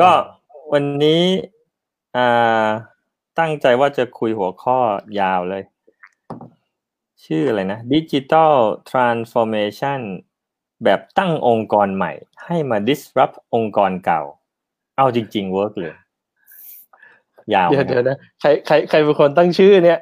[0.00, 0.10] ก็
[0.72, 1.22] วันนี้
[2.16, 2.66] อ่า
[3.38, 4.78] ตั้งใจว่าจะคุยหัวข้อ
[5.20, 5.62] ยาวเลย
[7.24, 10.00] ชื่ออะไรนะ digital transformation
[10.84, 12.12] แบบตั้งองค์กรใหม่
[12.44, 14.22] ให้มา disrupt องค์กรเก่า
[14.96, 15.94] เอาจริง ๆ work เลย
[17.54, 20.00] ยาวเดี๋ยวเดี๋ยวนะใครใครใครเป็นคนตั้งชื่อเนี่ย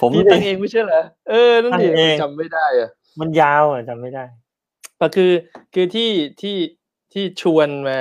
[0.00, 2.90] ผมพี่ตั้งเองไม่ใช่เหรอเออนั่นดิตั้งเองจำไม่ได้อะ
[3.20, 4.24] มันยาวอะจำไม่ได้
[5.00, 5.30] ก็คือ
[5.74, 6.10] คือที่
[6.40, 6.56] ที่
[7.12, 7.98] ที่ชวนมา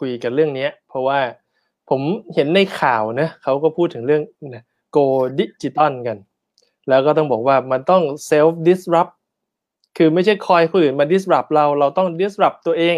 [0.00, 1.18] คุยกันเรื่องเนี้ยเพราะว่า
[1.90, 2.00] ผม
[2.34, 4.22] เห็นในข่าวนะเขาก็พูดถึงเรื่อง
[4.54, 4.64] นะ
[4.96, 5.04] go
[5.38, 6.18] digital กัน
[6.88, 9.12] แล้วก็ต้องบอกว่ามันต้อง self disrupt
[9.96, 12.96] คือไม่ใช่คอยคนอื่นมา disrupt เราเราต้อง disrupt ตัวเอง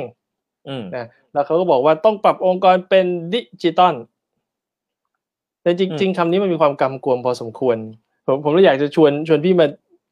[0.68, 3.94] อืมนะแล้วเขาก็บอกว่าต้องปรับองค์กรเป็นดิจิตอล
[5.62, 7.76] แต่จริง ๆคำนี้มันมีความกำกวมพอสมควร
[8.26, 9.66] ผมผมเลยอยากจะชวนชวนพี่มา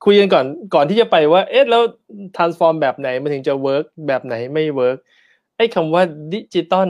[0.04, 1.82] คุยกันก่อนก่อนที่จะไปว่า เอ๊ะแล้ว
[2.36, 4.98] transform แบบไหนมันถึงจะ work แบบไหนไม่ work
[5.56, 6.88] ไอ้คำว่าดิจิตอล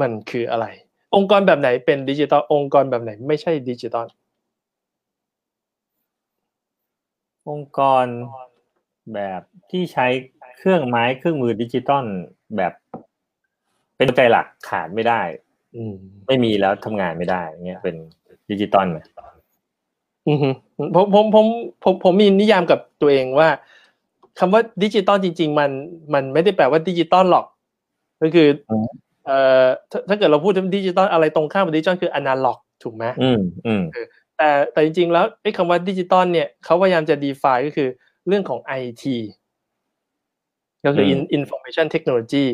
[0.00, 0.66] มันคืออะไร
[1.14, 4.06] องค์กรแบบไหนเป็นดิจิตอลองค์กรแบบไหนไม่ใช่ดิจิตอล
[7.50, 8.06] องค์กร
[9.14, 10.06] แบบที่ใช้
[10.56, 12.04] เครื่องไม้เครื่องมือดิจิตอล
[12.56, 12.72] แบบ
[13.96, 15.20] เป็นปัจจัยหลักขาดไม่ได้
[15.76, 15.94] อืม
[16.26, 17.96] ไม่มีแล้วทำงานไม่ได้เงี้ยเป็น
[18.50, 18.98] ดิจิตอลไหม
[20.28, 20.50] อือฮึ
[20.94, 21.46] ผมผมผม
[21.84, 23.48] ผมผมมีนิยามกับตัวเองว่า
[24.38, 25.70] คำว่าดิจิตอลจริง ๆ มัน
[26.14, 27.46] มันไม่ได้แปลว่าดิจิตอลหรอก
[28.22, 28.48] ก็คือ
[29.26, 33.82] เอ่อถ้าถ้าเกิดเราพูดถึงดิจิตอลอะไรตรงข้ามกับดิจิตอลคืออนาล็อกถูกไหมอืมอืม
[34.36, 37.88] แต่แต่จริงๆแล้วไอ้คำว่าดิจิตอลเนี่ยเขาพยายามจะ define ก็คือ
[38.26, 39.04] เรื่องของ IT
[40.84, 42.44] ก็คือ in- information technology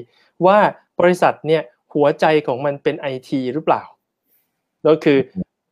[0.47, 0.59] ว่า
[1.01, 1.63] บริษัทเนี่ย
[1.95, 3.83] หัวใจของมันเป็น IT หรือเปล่า
[4.85, 5.19] แล้วคือ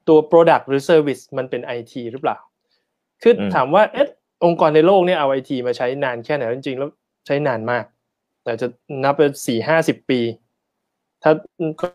[0.09, 2.39] ตัว product หรือ service มันเป็น IT หรือเปล่า
[3.23, 4.09] คือถามว่าเอ๊ะ
[4.45, 6.91] องค์กรในโลกเนี่ยเอา IT มาใช้นานแค่ไหนจริงๆแล้ว
[7.27, 7.85] ใช้นานมาก
[8.45, 8.67] แต่จะ
[9.05, 10.21] นับเป็นสี่ห้าสิบปี
[11.23, 11.33] ถ้า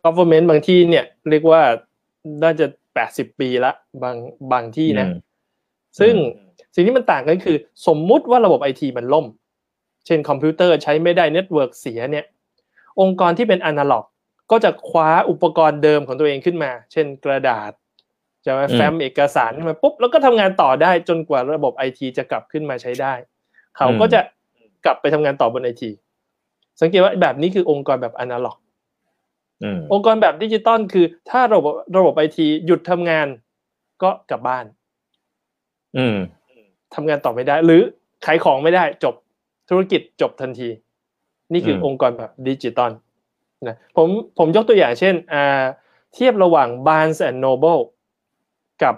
[0.05, 1.61] government บางที่เนี่ย เรียกว่า
[2.43, 3.71] น่าจะแปดสิบปีละ
[4.03, 4.15] บาง
[4.51, 5.19] บางที่นะอืม
[5.99, 6.13] ซึ่ง
[6.75, 7.57] สิ่งที่มันต่างกันคือ
[7.87, 9.25] สมมุติว่าระบบไอทีมันล่ม
[10.05, 12.25] เช่นคอมพิวเตอร์ใช้ไม่ได้ network เสียเนี่ย
[13.01, 14.05] องค์กรที่เป็นอนาล็อก
[14.51, 17.71] ก็จะคว้าอุปกรณ์เดิมของตัวเองขึ้นมา เช่นกระดาษ
[18.45, 23.13] จะมาอืมแฟ้มเอกสารขึ้นมาปุ๊บแล้วก็ทำงานต่อได้จนกว่าระบบไอทีจะกลับขึ้นมาใช้ได้
[23.77, 24.19] เขาก็จะ
[24.85, 25.89] กลับไปทำงานต่อบนไอที
[26.81, 28.57] สังเกตว่าแบบนี้คือองค์กรแบบอนาล็อก
[29.63, 33.27] อืมองค์กรแบบดิจิตอลคือ ถ้าระบบระบบไอทีหยุดทำงาน
[34.03, 34.65] ก็กลับบ้าน
[35.97, 36.17] อืม
[36.95, 37.81] ทำงานต่อไม่ได้ หรือ
[38.25, 39.15] ขายของไม่ได้จบ
[39.69, 40.69] ธุรกิจจบทันที
[41.53, 42.91] นี่คืออมองค์กรแบบดิจิตอล
[43.67, 44.07] นะผม
[44.37, 45.63] ผมยกตัวอย่างเช่นอ่า
[46.13, 47.81] เทียบระหว่าง Barnes and Noble
[48.83, 48.95] กับ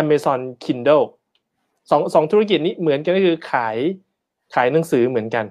[0.00, 1.04] Amazon Kindle
[1.90, 3.76] สองสองธุรกิจนี้เหมือนกันก็คือขาย
[4.54, 5.44] ขายหนังสือเหมือนกัน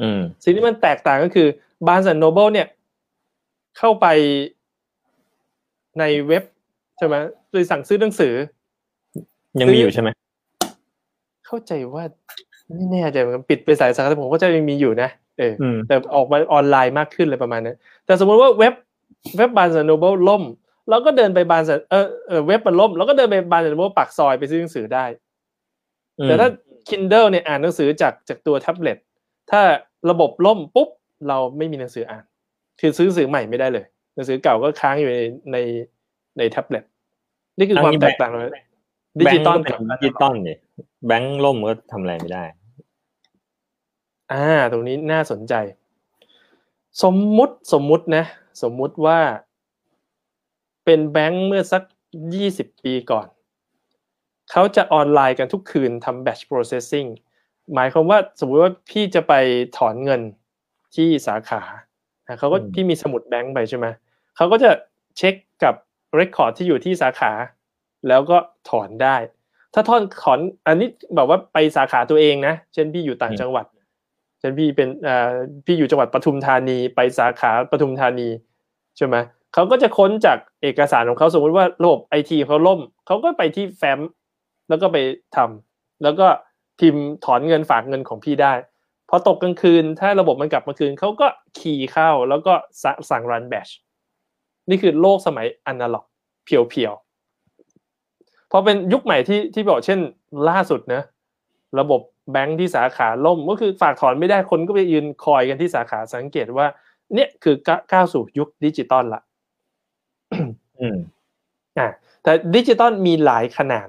[0.00, 1.48] อืมสิ่งที่มันแตกต่างก็คือ
[1.86, 2.68] Barnes and Noble เนี่ย
[3.78, 4.06] เข้าไป
[5.98, 6.44] ในเว็บ
[6.98, 7.14] ใช่ไหม
[7.50, 8.34] โดยสั่งซื้อหนังสือ
[9.60, 10.08] ยังมีอยู่ใช่ไหม
[11.46, 12.04] เข้าใจว่า
[12.74, 17.76] ไม่แน่ใจเหมือนกันปิดไปหลายสาขาแต่ผมก็จะยังมีอยู่นะเอออืมแต่ออกมาออนไลน์มากขึ้นเลยประมาณนั้น
[18.06, 18.74] แต่สมมติว่าเว็บ
[19.36, 20.42] เว็บ Barnes & Noble ล่ม
[20.90, 25.04] เราก็เดินไป Barnes เออเออเว็บมันล่มเราก็เดินไป Barnes & Noble ปากซอยไปซื้อหนังสือได้
[26.24, 26.48] แต่ถ้า
[26.88, 28.98] Kindle เนี่ยอ่านหนังสือจากจากตัวแท็บเล็ต
[29.50, 29.62] ถ้า
[30.10, 30.88] ระบบล่มปุ๊บ
[31.28, 32.24] เราไม่มีหนังสืออ่าน
[32.80, 33.84] คือซื้อหนังสือใหม่ไม่ได้เลย
[34.14, 35.18] หนังสือเก่าก็ค้างอยู่ใน
[35.52, 35.56] ใน
[36.38, 36.84] ในแท็บเล็ต
[37.58, 38.50] นี่คือความแตกต่างเลย
[39.20, 40.58] ดิจิตอลแบกับงก์ก็เป็นดิจิตอลเนี่ย
[41.06, 42.44] แบงก์ล่มก็ทำอะไรไม่ได้
[44.32, 45.54] อ่า ตรงนี้น่าสนใจ
[47.02, 48.24] สมมุติสมมุตินะ
[48.62, 49.18] สมมุติว่า
[50.84, 51.82] เป็นแบงค์เมื่อสัก
[52.34, 53.26] ยี่สิบปีก่อน
[54.50, 57.08] เขาจะออนไลน์กันทุกคืนทำ batch processing
[57.74, 59.32] หมายความว่าสมมุติว่าพี่จะไป
[59.76, 60.20] ถอนเงิน
[60.94, 61.62] ที่สาขา
[62.28, 63.86] นะเขาก็อืมพี่มีสมุดแบงค์ไปใช่ไหม
[64.36, 64.70] เขาก็จะ
[65.16, 65.34] เช็ค
[65.64, 65.74] กับ
[66.18, 67.32] record ที่อยู่ที่สาขา
[68.08, 68.38] แล้วก็
[68.70, 69.16] ถอนได้
[69.74, 73.66] ถ้าถอนถอนอันนี้แบบว่าไปสาขาตัวเองนะ เช่นพี่อยู่ต่างจังหวัด
[74.40, 75.30] เช่นพี่เป็นอ่า
[75.66, 78.28] พี่อยู่จังหวัดปทุมธานี ไปสาขาปทุมธานี
[78.96, 79.16] ใช่ไหม
[79.54, 84.00] เขาก็จะค้นจากเอกสารของเขาสมมติว่าระบบไอทีเขาล่มเขาก็ไปที่แฟ้ม
[84.68, 84.98] แล้วก็ไป
[85.36, 86.26] ทำแล้วก็
[86.80, 88.52] พิมพ์ถอนเงินฝากเงินของพี่ได้
[89.08, 91.26] พอตกกลางคืน ถ้าระบบมันกลับมาคืนเขาก็
[91.58, 92.52] คีย์เข้าแล้วก็
[92.82, 93.68] สะสั่งรันแบช
[94.70, 96.04] นี่คือโลกสมัยอนาล็อก
[96.44, 100.00] เพียวๆพอเป็นยุคใหม่ที่ที่บอกเช่น
[100.48, 101.02] ล่าสุดนะ
[101.80, 102.00] ระบบ
[102.32, 106.66] แบงค์ที่สาขาล่มก็คือฝากถอนไม่ได้คนก็ไปยืนคอยกันที่สาขาสังเกตว่า
[107.14, 107.56] เนี่ยคือ
[107.92, 109.22] ก้าวสู่ยุคดิจิตอลละ
[110.80, 110.96] อืม
[111.78, 111.88] อะ
[112.22, 113.88] แต่ดิจิตอลมีหลายขนาด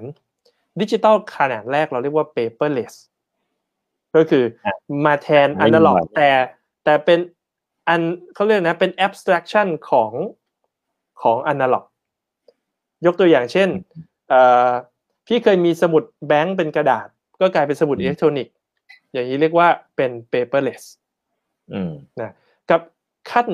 [0.80, 2.94] ดิจิตอลขนาดแรกเราเรียกว่า paperless
[4.16, 4.44] ก็คือ
[5.04, 6.30] มาแทนอนาล็อกไม่มีแต่
[6.84, 7.18] แต่เป็น
[7.88, 8.00] อัน
[8.34, 10.12] เขาเรียกนะเป็น abstraction ของ
[11.22, 11.84] ของ analog
[13.06, 13.68] ยกตัวอย่างเช่น
[14.28, 14.70] เอ่อ
[15.26, 17.06] พี่เคยมีสมุดแบงค์เป็นกระดาษ
[17.40, 18.54] ก็กลายเป็นสมุดอิเล็กทรอนิกส์
[19.12, 20.82] อย่างนี้เรียกว่าเป็น paperless
[21.72, 22.30] อืมนะ
[22.70, 22.80] กับ
[23.30, 23.46] ขั้น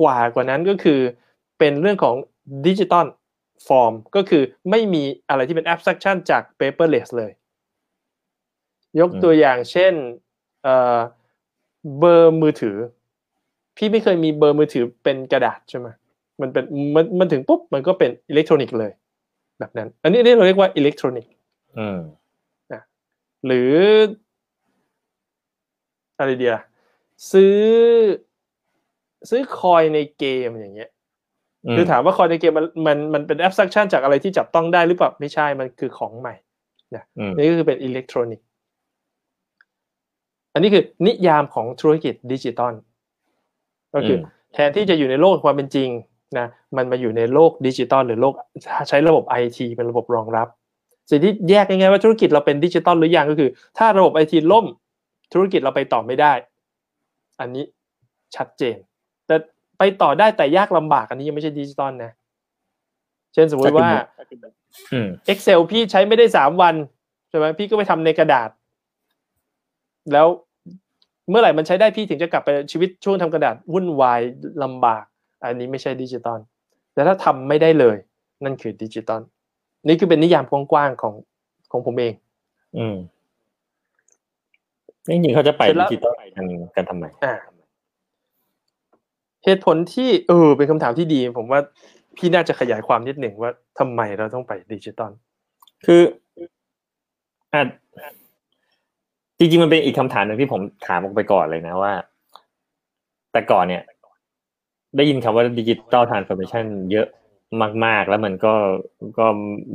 [0.00, 1.00] กว่ากว่านั้นก็คือ
[1.58, 2.16] เป็นเรื่องของ
[2.66, 3.06] digital
[3.66, 7.32] form ก็คือไม่มีอะไรที่เป็น abstraction จาก paperless เลย
[9.00, 9.92] ยกตัวอย่างเช่น
[10.62, 10.98] เอ่อ
[11.98, 12.76] เบอร์มือถือ
[13.76, 15.88] พี่ไม่เคยมีเบอร์มือถือเป็นกระดาษใช่ไหม
[16.40, 16.64] มันเป็น
[16.94, 18.92] มันมันถึงปุ๊บมันก็เป็นอิเล็กทรอนิกส์เลย
[19.58, 21.32] แบบนั้น อันนี้อันนี้เราเรียกว่าอิเล็กทรอนิกส์
[21.78, 22.00] อืม
[23.46, 23.74] หรือ
[26.18, 26.56] อะไรดี
[27.32, 27.58] ซื้อ
[29.30, 30.90] ซื้อ coin ในเกมอย่างเงี้ย
[31.76, 36.34] คือถามว่า coin ในเกมมันมันมันเป็น abstraction จากอะไรที่จับต้องได้หรือเปล่าไม่ใช่มันคือของใหม่
[36.94, 38.46] นะอืมนี่ก็คือเป็นอิเล็กทรอนิกส์
[40.54, 42.74] อันนี้คือนิยามของธุรกิจดิจิตอล
[43.94, 45.88] ก็คืออมแทนที่จะอยู่ในโลกความเป็นจริง
[46.38, 48.34] นะมันมาอยู่ในโลกดิจิตอลหรือโลก
[48.88, 50.48] ใช้ระบบไอทีเป็นระบบรองรับ
[51.10, 54.66] สิ่งที่แยกง่ายๆว่าธุรกิจเราเป็นดิจิตอลหรือยังก็คือ ถ้าระบบไอทีล่ม
[55.32, 56.32] ธุรกิจเราไปต่อไม่ได้
[57.40, 57.64] อันนี้
[58.36, 58.91] ชัดเจนแต่
[59.84, 62.12] ไปต่อได้แต่ยากลำบากอันนี้ยังไม่ใช่ดิจิตอลนะ
[63.34, 63.90] เช่นสมมติว่า
[64.92, 66.74] อืม Excel พี่ใช้ไม่ได้สามวัน
[67.28, 68.50] ใช่ไหมพี่ก็ไปทำในกระดาษ
[70.12, 70.26] แล้ว
[71.30, 74.20] เมื่อไหร่มันใช้ได้พี่ถึงจะกลับไปชีวิตช่วงทำกระดาษวุ่นวาย
[74.62, 75.04] ลำบาก
[75.42, 76.38] อันนี้ไม่ใช่ดิจิตอล
[76.94, 77.96] แต่ถ้าทำไม่ได้เลย
[78.44, 79.20] นั่นคือดิจิตอล
[79.86, 81.14] นี่คือเป็นนิยามกว้างๆของ
[81.72, 82.12] ของผมเอง
[82.78, 82.96] อืม
[85.08, 86.46] จริงๆเขาจะไปเสร็จแล้วดิจิตอลกัน
[86.76, 87.34] กันทำไมอ่า
[89.44, 91.60] เหตุผลที่เออเป็นคำถามที่ดี ผมว่า
[92.16, 95.10] พี่น่าจะขยายความนิดหนึ่งว่าทำไมเราต้องไปดิจิตอล
[95.86, 96.00] คือ
[97.52, 97.62] อะ
[99.38, 101.92] จริงๆมันเป็นอีกคำถามหนึ่งที่ผมถามออกไปก่อนเลยนะว่า
[103.32, 103.82] แต่ก่อนเนี่ย
[104.96, 107.06] ได้ยินคำว่า digital transformation เยอะ
[107.84, 108.54] มาก ๆ แล้วมันก็
[109.18, 109.26] ก็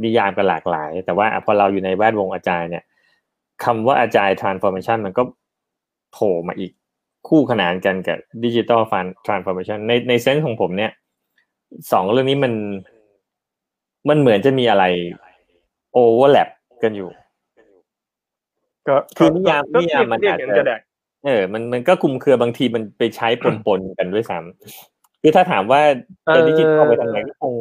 [0.03, 2.83] นิยามกันหลากหลาย แต่ว่าพอเราอยู่ในแวดวง agile เนี่ย
[3.63, 5.23] คำว่า agile transformation มันก็
[6.11, 6.71] โผล่มาอีก
[7.27, 10.91] คู่ขนานกันกับ digital transformation ในใน sense ของผมเนี่ย
[11.91, 12.53] สองเรื่องนี้มัน
[14.09, 14.83] มันเหมือนจะมีอะไร
[15.94, 16.49] overlap
[16.83, 17.09] กันอยู่
[18.87, 20.77] ก็คือนิยามก็นิยามมันเรียกอาจเรียกจะกันก็ได้
[21.25, 23.27] เออ มันมันก็คลุมเครือบางทีมันไปใช้
[23.65, 25.81] ปนๆกันด้วยซ้ำคือถ้าถามว่า
[26.35, 27.53] จะดิจิทัลไปทางไหนก็คง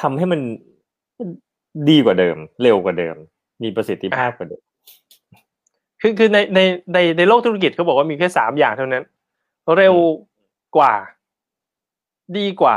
[0.00, 0.40] ทำให้มัน
[1.88, 3.16] ดีกว่าเดิม เร็วกว่าเดิม
[3.62, 4.62] มีประสิทธิภาพกว่าเดิม
[6.00, 6.60] คือคือในใน
[6.92, 9.04] ในในโลกธุรกิจเขาบอกว่ามีแค่สามอย่างเท่านั้น
[9.76, 9.94] เร็ว
[10.76, 10.94] กว่า
[12.38, 12.76] ดีกว่า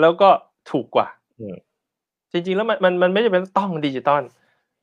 [0.00, 0.28] แล้วก็
[0.70, 1.06] ถูกกว่า
[1.40, 1.56] อืม
[2.32, 4.22] จริงๆแล้วมันมันมันไม่จำเป็นต้องดิจิตอล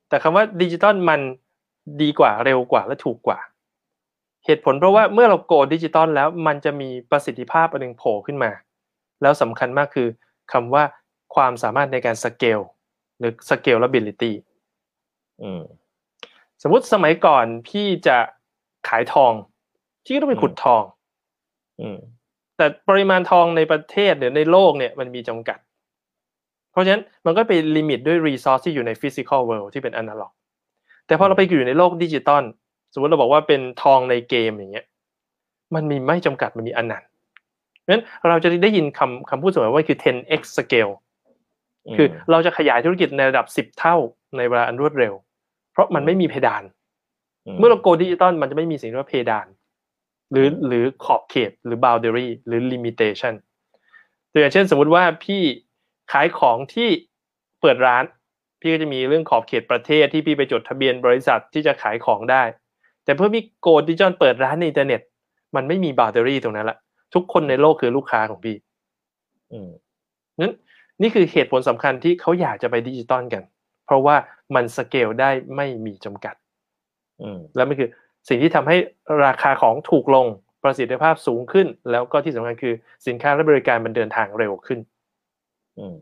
[0.10, 1.20] แต่คำว่าดิจิตอลมัน
[2.02, 3.40] ดีกว่าเร็วกว่าและถูกกว่า
[4.46, 8.52] เหตุผลเพราะว่าเมื่อเรา go digital แล้วมันจะมีประสิทธิภาพอันหนึ่งโผล่ขึ้นมา
[9.22, 10.08] แล้วสำคัญมากคือ
[10.52, 10.84] คำว่า
[11.36, 12.60] ความสามารถในการสเกล
[13.20, 14.32] หรือ scalability
[15.42, 15.62] อืม
[16.62, 18.18] สมมติสมัยก่อนพี่จะ
[18.90, 19.34] ขายทอง
[20.06, 20.84] พี่ก็ต้องไปขุดทอง
[21.82, 21.98] อืม
[22.58, 25.60] แต่ปริมาณทองในประเทศหรือในโลกเนี่ยมันมีจำกัด
[26.72, 30.34] เพราะฉะนั้นมันก็ไป limit ด้วย resource ที่อยู่ใน physical world ที่เป็นอนาล็อก
[31.08, 32.44] แต่พอเราไปอยู่ในโลกดิจิตอล
[32.94, 34.86] สมมติเราบอกว่าเป็นทองในเกมอย่างเงี้ย
[35.76, 37.10] มันมีไม่จำกัดมันมีอนันต์
[37.80, 40.94] เพราะฉะนั้นเราจะได้ยินคำคำพูดเสมอว่าคือ 10x scale
[41.98, 43.96] คือเราจะขยายธุรกิจในระดับ 10 เท่า
[44.38, 45.31] ในเวลาอันรวดเร็วเพ
[45.82, 46.64] ราะมันไม่มีเพดาน
[47.60, 49.48] เมื่อเรา go digital มันจะไม่มีสิ่งที่เรียกว่าเพดาน
[50.32, 53.34] หรือหรือขอบเขตหรือ boundary หรือ limitation
[54.32, 55.42] ตัวอย่างเช่น สมมุติว่าพี่
[56.12, 56.90] ขายของที่
[57.62, 58.04] เปิดร้าน
[58.60, 62.44] พี่ก็จะมีเรื่องขอบเขตประเทศที่พี่ไปจดทะเบียนบริษัทที่จะขายของได้
[63.04, 65.02] แต่พอพี่ go digital เปิดร้านในอินเทอร์เน็ต
[65.56, 66.78] มันไม่มี boundary ตรงนั้นละ
[67.14, 68.56] ทุกคนในโลกคือลูกค้าของพี่
[69.52, 69.70] อืม
[70.40, 70.54] นั้น
[71.02, 73.61] นี่คือเหตุผลสำคัญที่เขาอยากจะไปดิจิตอลกันเพ
[73.92, 74.16] ราะว่า
[74.56, 76.36] มันสเกลได้ไม่มีจำกัด
[77.22, 77.90] อืมแล้วมันคือ
[78.30, 78.78] สิ่งที่ทำให้
[79.26, 80.28] ราคาของถูกลง
[80.64, 82.74] ประสิทธิภาพสูงขึ้น แล้วก็ที่สำคัญคือ
[83.08, 84.80] สินค้าและบริการมันเดินทางเร็วขึ้น
[85.80, 85.96] อืม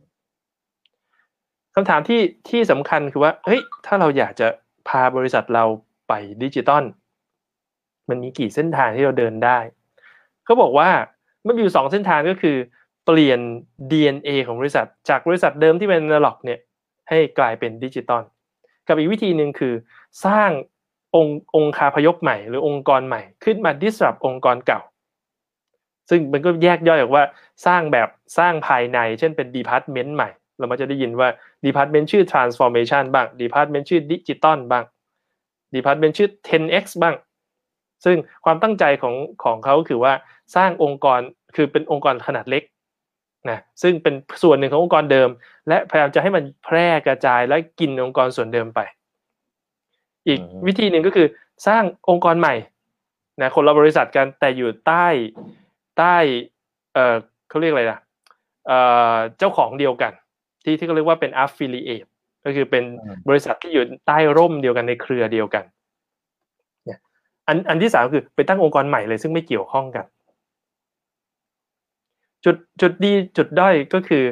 [1.76, 4.48] คำถามที่ที่สำคัญคือว่าเฮ้ยถ้าเราอยากจะ
[4.88, 5.66] พาบริษัทเรา
[6.08, 6.84] ไปดิจิตอล
[8.10, 9.60] มันมีกี่เส้นทางที่เราเดินได้
[10.46, 10.90] เขาบอกว่า
[11.46, 12.58] มันมีอยู่สองเส้นทางก็คือ
[13.06, 13.40] เปลี่ยน
[13.92, 16.60] DNA ของบริษัท จากบริษัทเดิมที่เป็นอนาล็อกเนี่ย
[17.10, 18.24] ให้กลายเป็นดิจิตอล
[18.88, 19.74] กับอีกวิธีหนึ่งคือ
[20.26, 20.50] สร้าง
[21.16, 24.82] องค์องค์คาพยพใหม่หรือองค์กรใหม่ขึ้นมา disrupt องค์กรเก่า
[26.10, 27.24] ซึ่งมันก็แยกย่อยออกว่า
[27.66, 31.30] สร้างแบบสร้างภายใน เช่นเป็น department ใหม่ เรามักจะได้ยินว่า
[31.66, 34.84] department ชื่อ transformation บ้าง department ชื่อ digital บ้าง
[35.76, 37.16] department ชื่อ 10x บ้าง
[38.06, 40.14] ซึ่งความตั้งใจของของเขาคือว่า
[40.56, 41.20] สร้างองค์กร
[41.56, 42.64] คือเป็นองค์กรขนาดเล็ก
[43.50, 45.30] นะซึ่งเป็นส่วนหนึ่งขององค์กรเดิม
[45.68, 48.80] และพยายามจะให้มันแพร่กระจายและกินองค์กรส่วนเดิมไป
[50.28, 51.28] อีกวิธีหนึ่งก็คือ
[51.68, 52.56] สร้างองค์กรใหม่
[53.42, 55.08] นะคนละบริษัทกันแต่อยู่ใต้
[55.98, 56.16] ใต้
[56.94, 57.16] เออ
[57.50, 58.00] เขาเรียกอะไรนะ
[58.68, 58.80] เอ่
[59.14, 60.12] อเจ้าของเดียวกัน
[60.64, 62.08] ที่ที่เขาเรียกว่าเป็น affiliate
[62.46, 62.84] ก็คือเป็น
[63.30, 65.64] บริษัทที่อยู่ใต้ร่มเดียวกันในเครือเดียวกัน
[66.86, 67.00] เนี่ย
[67.48, 70.06] อันอันที่สามคือไปตั้งองค์กรใหม่เลยซึ่งไม่เกี่ยวข้องกัน
[72.46, 74.24] จุดจุดดีจุดด้อยก็คือ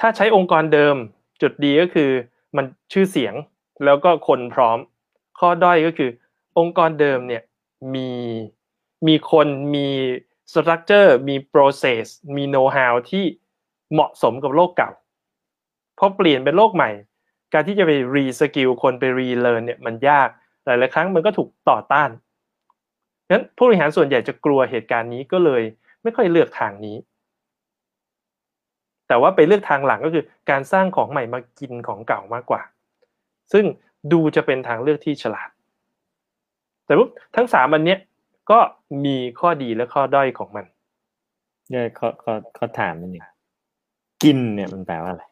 [0.00, 0.96] ถ้าใช้องค์กรเดิม
[1.42, 2.10] จุดดีก็คือ
[2.56, 3.34] มันชื่อเสียง
[3.84, 4.78] แล้วก็คนพร้อม
[5.38, 6.10] ข้อด้อยก็คือ
[6.58, 7.42] องค์กรเดิมเนี่ย
[7.94, 8.10] มี
[9.06, 9.88] มีคนมี
[10.52, 12.04] สตรัคเจอร์มี process
[12.36, 13.24] มีโน้ตฮาวที่
[13.92, 14.90] เหมาะสมกับโลกเก่า
[15.98, 16.90] พอเปลี่ยนเป็นโลกใหม่
[17.52, 20.28] การที่จะไป reskill คนไป relearn เนี่ยมันยาก
[20.64, 22.10] หลายๆครั้งมันก็ถูกต่อต้าน
[23.30, 25.62] งั้นผู้บริหารส่วนใหญ่จะกลัวเหตุการณ์นี้ก็เลย
[26.02, 26.96] ไม่ค่อยเลือกทางนี้
[29.12, 32.62] แต่ว่าไปเลือกทางหลังก็คือการสร้างของใหม่มากินของเก่ามากกว่า
[33.52, 33.64] ซึ่ง
[34.12, 35.48] ดูจะเป็นทางเลือกที่ฉลาด
[36.84, 37.98] แต่ปุ๊บทั้งสามอันเนี้ย
[38.50, 38.58] ก็
[39.04, 40.64] มีข้อดีและข้อด้อยของมัน
[41.70, 43.24] เนี่ยเขาเขาเขาถามนิดนึง
[44.22, 45.24] กินเนี่ยมันแปลว่าอะไร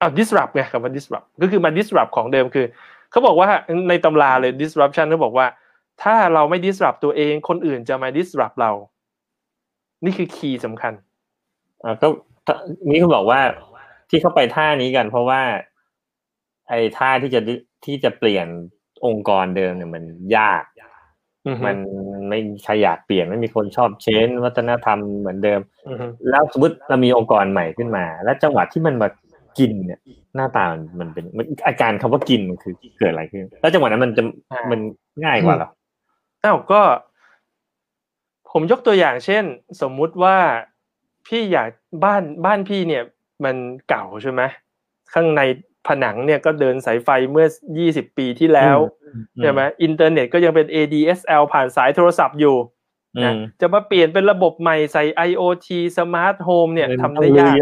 [0.00, 2.66] อ่า disrupt ไงคำว่า disrupt ก็คือมา disrupt ของเดิมคือ
[3.10, 3.48] เขาบอกว่า
[3.88, 5.46] ในตำราเลย disruption เขาบอกว่า
[6.02, 8.70] ถ้าเราไม่ disrupt ตัวเองคนอื่นจะมา disrupt เรา
[10.04, 10.92] นี่คือคีย์สำคัญ
[11.84, 12.08] อ่าก็
[12.88, 13.40] นี่เขาบอกว่า
[14.10, 15.40] ที่เขาไปท่านี้กัน เพราะว่า
[16.68, 17.40] ไอ้ท่าที่จะ
[17.84, 18.46] ที่จะเปลี่ยน
[19.06, 20.04] องค์กรเดิมเนี่ยมัน
[20.36, 20.64] ยาก
[21.66, 21.76] มัน
[22.28, 25.60] ไม่ใครอยากเปลี่ยนไม่มีคนชอบเชนวัฒนธรรมเหมือนเดิม
[26.28, 29.08] แล้วสมมติเรามีองค์กรใหม่ขึ้นมา แล้วจังหวะที่มันมา
[29.58, 30.00] กินเนี่ย
[30.36, 30.64] หน้าตา
[31.00, 31.24] มันเป็น
[31.66, 34.22] อาการคำว่ากินมันคือเกิดอะไรขึ้น แล้วจังหวะนั้นมันจะ
[34.70, 34.80] มัน
[35.24, 35.70] ง่ายกว่าหรอ
[36.44, 36.82] อ้าวก็
[38.52, 39.44] ผมยกตัวอย่างเช่น
[39.82, 40.36] สมมุติว่า
[41.26, 41.70] พี่อยาก
[42.04, 43.02] บ้านบ้านพี่เนี่ย
[43.44, 43.56] มัน
[43.88, 44.42] เก่าใช่ไหม
[45.12, 45.42] ข้างใน
[45.86, 47.46] ผนังเนี่ยก็เดินสายไฟเมื่อ
[47.82, 48.78] 20 ปีที่แล้ว
[49.40, 52.56] ใช่ไหมอินเทอร์เน็ตก็ยังเป็น ADSL ผ่านสายโทรศัพท์อยู่
[53.24, 57.56] นะจะมาเปลี่ยนเป็นระบบใหม่ใส่ IoT smart home เนี่ยทำได้ยาก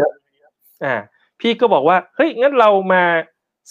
[0.85, 0.95] อ่า
[1.41, 3.03] พี่ก็บอกว่าเฮ้ยงั้นเรามา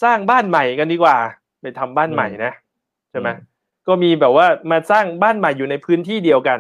[0.03, 1.17] สร้างบ้านใหม่กันดีกว่า
[1.61, 2.53] ไปทำบ้านใหม่นะ
[3.11, 3.29] ใช่ไหม
[3.87, 6.59] ก็มีแบบว่ามาสร้างบ้านใหม่อยู่ในพื้นที่เดียวกัน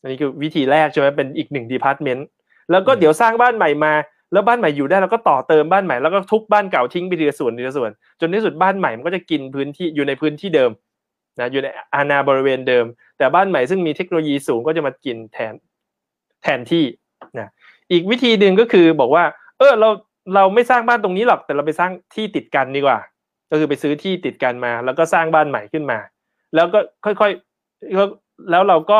[0.00, 2.26] อันนี้คือวิธีแรกใช่ไหมเป็นอีกหนึ่ง department
[2.70, 3.92] แล้วก็เดี๋ยวสร้างบ้านใหม่มา
[4.32, 10.70] แล้วบ้านใหม่อยู่ได้เราก็ต่อเติมบ้านใหม่แล้วก็ทุบบ้านเก่าทิ้งไปทีละส่วนทีละส่วน จนที่สุดบ้านใหม่มันก็จะกินพื้นที่อยู่ในพื้นที่เดิม
[11.40, 12.84] นะอยู่ในอาณาบริเวณเดิม
[13.18, 15.54] แต่บ้านใหม่ซึ่งมีเทคโนโลยีสูงก็จะมากินแทน
[16.42, 16.84] แทนที่
[17.38, 17.48] นะ
[17.92, 19.24] อีกวิธีหนึ่งก็คือบอกว่า
[19.58, 19.88] เออเรา
[20.34, 22.98] เราไม่สร้างบ้านตรงนี้หรอกแต่เราไปสร้างที่ติดกันดีกว่า
[23.50, 25.98] ก็คือไปซื้อที่ติดกันมา แล้วก็สร้างบ้านใหม่ขึ้นมา
[26.54, 28.98] แล้วก็ค่อยๆแล้วเราก็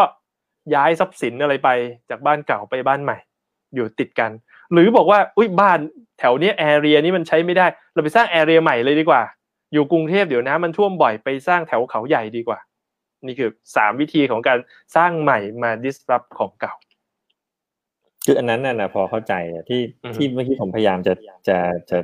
[0.75, 1.69] ย้ายทรัพย์สินอะไรไป
[2.11, 3.19] จากบ้านเก่าไปบ้านใหม่
[3.77, 4.31] อยู่ติดกัน
[4.73, 5.79] หรือบอกว่าอุ้ยบ้าน
[6.19, 9.23] แถวนี้แอเรียนี้มันใช้ไม่ได้ เราไปสร้างแอเรียใหม่เลยดีกว่า
[9.73, 12.59] อยู่กรุงเทพเดี๋ยวนะมันท่วมบ่อยไปสร้างแถวเขาใหญ่ดีกว่า
[13.27, 14.59] นี่คือสามวิธีของการ
[14.97, 16.75] สร้างใหม่มา disrupt ของเก่า
[18.25, 19.35] คืออันนั้นน่ะนะพอเข้าใจ
[19.69, 19.81] ที่
[20.15, 21.15] ที่เมื่อกี้ผมพยายามจะ
[21.49, 21.59] จะ
[21.91, 21.99] จะ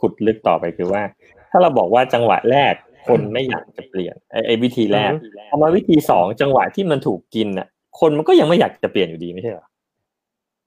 [0.00, 1.02] ขุดลึกต่อไปคือว่า
[1.50, 2.74] ถ้าเราบอกว่าจังหวะแรก
[3.08, 5.12] คนไม่อยากจะเปลี่ยนไอ้ไอ้วิธีแรก
[5.50, 7.68] พอมาวิธีสองจังหวะที่มันถูกกินอะ
[8.00, 9.66] คนมันก็ยังไม่อยากจะเปลี่ยนอยู่ดีไม่ใช่หรอ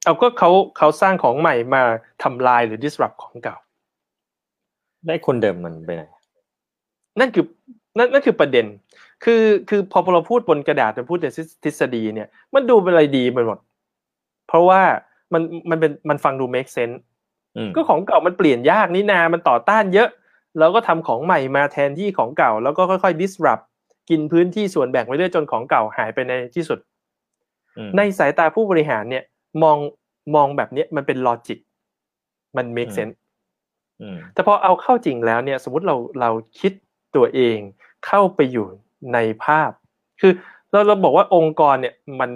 [0.07, 1.81] เอาก็เขาเขาสร้างของใหม่มา
[2.23, 3.55] ทำลายหรือ disrupt ของเก่า
[5.07, 6.03] ได้คนเดิมมันไปไหน
[7.19, 7.45] นั่นคือ
[7.97, 8.65] นั่นนั่นคือประเด็น
[9.23, 11.27] คือคือพอเราพูดบนกระดาษมันพูดใน
[11.63, 13.59] ทฤษฎีเนี่ย มันดูเป็นอะไรดีไปหมด
[14.47, 14.81] เพราะว่า
[15.33, 16.97] มันมันเป็นมันฟังดู make sense
[17.75, 20.09] ก็ของเก่ามันเปลี่ยนยากนี่นา มันต่อต้านเยอะ
[20.59, 23.63] แล้วก็ทำของใหม่มาแทนที่ของเก่า แล้วก็ค่อยๆ disrupt
[24.09, 26.79] กินพื้นที่ส่วนแบ่งไปเรื่อยจนของเก่าหายไปในที่สุด
[27.97, 29.23] ในสายตาผู้บริหารเนี่ย
[29.63, 29.77] มอง
[30.35, 31.59] มองแบบนี้มันเป็นลอจิก
[32.57, 33.15] มัน make sense
[34.33, 36.71] แต่พอเอาเข้าจริงแล้วเนี่ย สมมติเราเราคิด
[37.15, 37.57] ตัวเอง
[38.07, 38.65] เข้าไปอยู่
[39.13, 39.71] ในภาพ
[40.21, 40.31] คือ
[40.71, 42.29] เราเราบอกว่าองค์กรเนี่ยมัน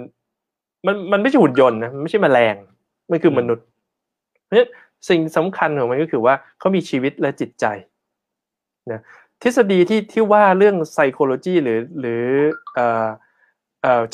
[0.86, 2.56] มันมันไม่ใช่หุ่นยนต์นะมันไม่ใช่แมลง
[3.10, 3.66] มันคือมนุษย์
[4.44, 4.68] เพราะฉะนั้น
[5.08, 7.64] สิ่งสำคัญของมันก็คือว่าเขามีชีวิตและจิตใจ
[8.92, 9.00] นะ
[9.42, 12.22] ทฤษฎีที่ที่ว่าเรื่อง psychology หรือหรือ
[12.74, 13.06] เอ่อ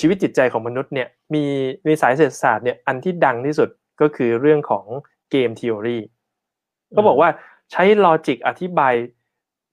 [0.01, 1.45] ชีวิตจิตใจของมนุษย์เนี่ยมี
[1.85, 3.69] ในสายเศรษฐศาสตร์เนี่ยอันที่ดังที่สุด
[4.01, 4.85] ก็คือเรื่องของ
[5.31, 5.99] เกมทีโอรี
[6.97, 7.29] ก็บอกว่า
[7.73, 8.95] ใช้ลอจิกอธิบาย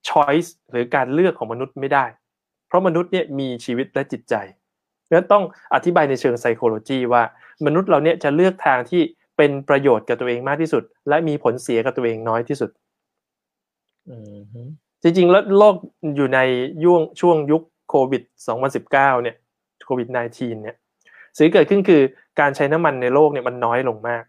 [0.10, 2.06] ช้อยส์หรือการเลือกของมนุษย์ไม่ได้
[2.68, 4.36] เพราะมนุษย์เนี่ยมีชีวิตและจิตใจ
[5.12, 5.44] งั้นต้อง
[5.76, 7.24] อธิบายในเชิงไซโคโลจีว่า
[7.66, 9.02] มนุษย์เราเนี่ยจะเลือกทางที่
[9.38, 12.70] เป็นประโยชน์กับตัวเองมากที่สุด และมีผลเสียกับตัวเองน้อยที่สุด
[15.04, 15.76] จริงๆแล้วโลก
[16.16, 16.40] อยู่ใน
[16.84, 18.24] ย่วงช่วงยุคโควิด
[18.74, 19.36] 2019 เนี่ย
[19.86, 20.78] โควิด -19 เนี่ย
[21.38, 22.02] สิ่งที่เกิดขึ้นคือ
[22.40, 24.24] การใช้น้ำมันในโลกเนี่ยมันน้อยลงมาก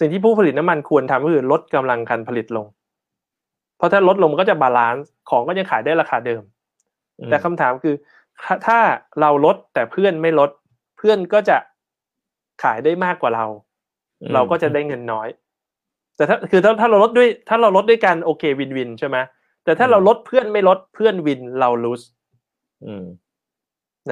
[0.00, 2.66] สิ่งที่ผู้ผลิตน้ำมันควรทำก็คือลดกำลังการผลิตลง
[3.76, 6.42] เพราะถ้าลดลงมันก็จะ balance ของก็จะขายได้ราคาเดิม
[7.30, 7.94] แต่คำถามคือ
[8.66, 8.78] ถ้า
[9.20, 10.50] เราลดแต่เพื่อนไม่ลด
[10.98, 11.56] เพื่อนก็จะ
[12.62, 13.46] ขายได้มากกว่าเรา
[14.34, 15.28] เราก็จะได้เงินน้อย
[16.16, 19.16] แต่ถ้าคือถ้าถ้าเราลดด้วย ถ้าเราลดด้วยกันโอเค win-win ใช่ไหม
[19.64, 22.02] แต่ถ้าเราลดเพื่อนไม่ลดเพื่อน win เรา lose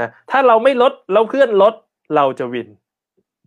[0.01, 1.75] นะถ้าเราไม่ลดแล้วเพื่อนลด
[2.17, 2.69] เราจะ win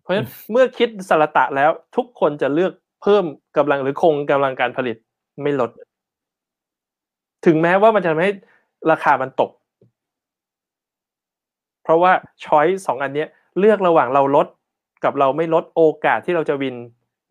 [0.01, 2.71] เพราะฉะนั้นเมื่อคิดสารตะแล้วทุกคนจะเลือก
[3.01, 3.23] เพิ่ม
[3.57, 4.97] กำลังหรือคงกำลังการผลิต
[5.43, 5.71] ไม่ลด
[7.45, 8.31] ถึงแม้ว่ามันจะทำให้
[8.91, 9.51] ราคามันตก
[11.83, 12.11] เพราะว่า
[12.45, 13.25] ช้อยสองอันนี้
[13.59, 14.47] เลือกระหว่างเราลด
[15.03, 16.75] กับเราไม่ลดโอกาสที่เราจะวิน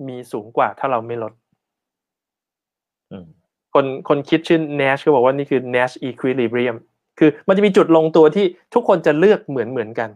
[0.08, 1.32] มีสูงกว่า ถ้าเราไม่ลด
[3.74, 6.76] คนคนคิดชื่อ Nash ก็บอกว่านี่คือ Nash equilibrium
[7.18, 10.10] คือมันจะมีจุดลงตัวที่ทุกคนจะเลือกเหมือนเหมือนกัน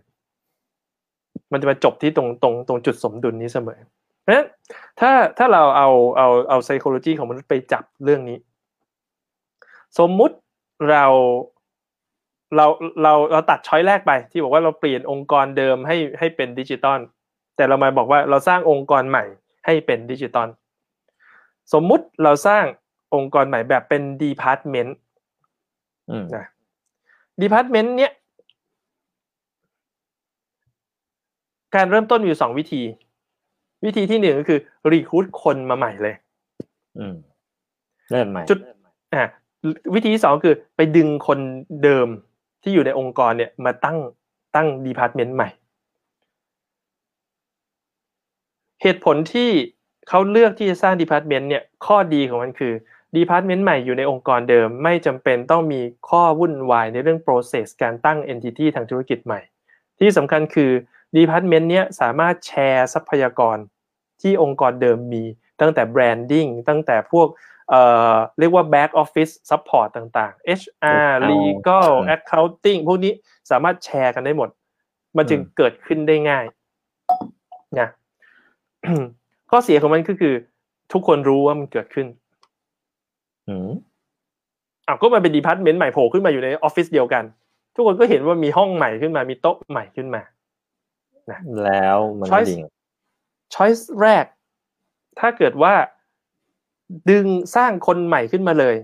[1.52, 3.80] มันจะมาจบที่ตรงตรงตรงจุดสมดุลนี้เสมอ
[4.22, 4.46] เพราะฉะนั้น
[5.00, 8.38] ถ้าถ้าเราเอาเอาเอา psychology ของมนุษย์ไปจับเรื่องนี้
[9.98, 10.36] สมมุติ
[10.90, 11.04] เรา
[12.56, 12.66] เรา
[13.02, 17.00] เราเราตัด choice แรกไป ที่บอกว่าเราเปลี่ยนองค์กรเดิมให้ให้เป็นดิจิตอล
[17.56, 19.24] แต่เรามาบอกว่าเราสร้างองค์กรใหม่
[19.66, 20.48] ให้เป็นดิจิตอล
[21.72, 22.64] สมมุติเราสร้าง
[23.14, 24.96] องค์กรใหม่แบบเป็นดีพาร์ตเมนต์
[26.36, 26.46] นะ
[27.40, 28.12] department เนี้ย
[31.74, 32.82] การเริ่มต้นมีอยู่สองวิธี
[33.84, 34.58] วิธีที่หนึ่งก็คือ
[34.92, 36.14] recruit คนมาใหม่เลย
[36.98, 37.14] อืม
[38.10, 38.58] เริ่มใหม่จุด
[39.14, 39.22] อ่า
[39.94, 41.38] วิธีที่สองคือไปดึงคน
[41.82, 42.08] เดิม
[42.62, 43.98] ที่อยู่ในองค์กรเนี่ยมาตั้ง
[44.54, 45.48] ตั้ง department ใหม่
[48.82, 49.50] เหตุผลที่
[50.08, 52.72] เขาเลือกที่จะสร้าง department เนี่ยข้อดีของมันคือ
[53.16, 59.40] department ใหม่อยู่ในองค์กรเดิม ไม่จำเป็นต้องมีข้อวุ่นวายในเรื่อง process การตั้ง entity ทางธุรกิจใหม่
[59.98, 60.70] ที่สำคัญคือ
[61.16, 63.58] department เนี้ยสามารถแชร์ทรัพยากร
[64.20, 65.24] ที่องค์กรเดิมมี
[65.60, 67.28] ตั้งแต่ branding ตั้งแต่พวก
[67.70, 73.12] เอ่อเรียกว่า back office support ต่างๆ HR legal accounting พวกนี้
[73.50, 74.48] สามารถแชร์กันได้หมด
[75.16, 76.44] มันจึงเกิดขึ้นได้ง่าย
[77.80, 77.88] นะ
[79.50, 80.34] ข้อเสียของมันก็คือ
[80.92, 82.06] ทุกคนรู้ว่ามันเกิดขึ้น
[83.48, 83.70] อืม
[84.86, 87.24] อะก็มันเป็น department ใหม่โผล่ขึ้นมาอยู่ในออฟฟิศเดียวกัน
[87.74, 90.22] ทุกคนก็เห็นว่ามีห้องใหม่ขึ้นมามีโต๊ะใหม่ขึ้นมา
[91.30, 92.62] นะแล้วมันจริง
[93.54, 94.24] choice แรก
[95.18, 95.74] ถ้าเกิดว่า
[97.10, 98.76] ดึงสร้างคนใหม่ขึ้นมาเลย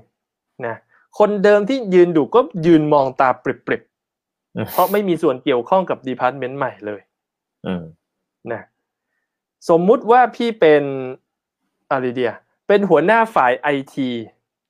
[0.66, 0.74] นะ
[1.18, 7.00] คนเดิมที่ยืนดูก็ยืนมองตาปริบๆ เพราะไม่มีส่วนเกี่ยวข้องกับ department ใหม่เลย
[8.53, 8.62] นะ
[9.68, 10.83] สมมุติว่าพี่เป็น
[11.90, 12.33] อะไรดีอะ
[12.68, 14.09] เป็นหัวหน้าฝ่ายไอที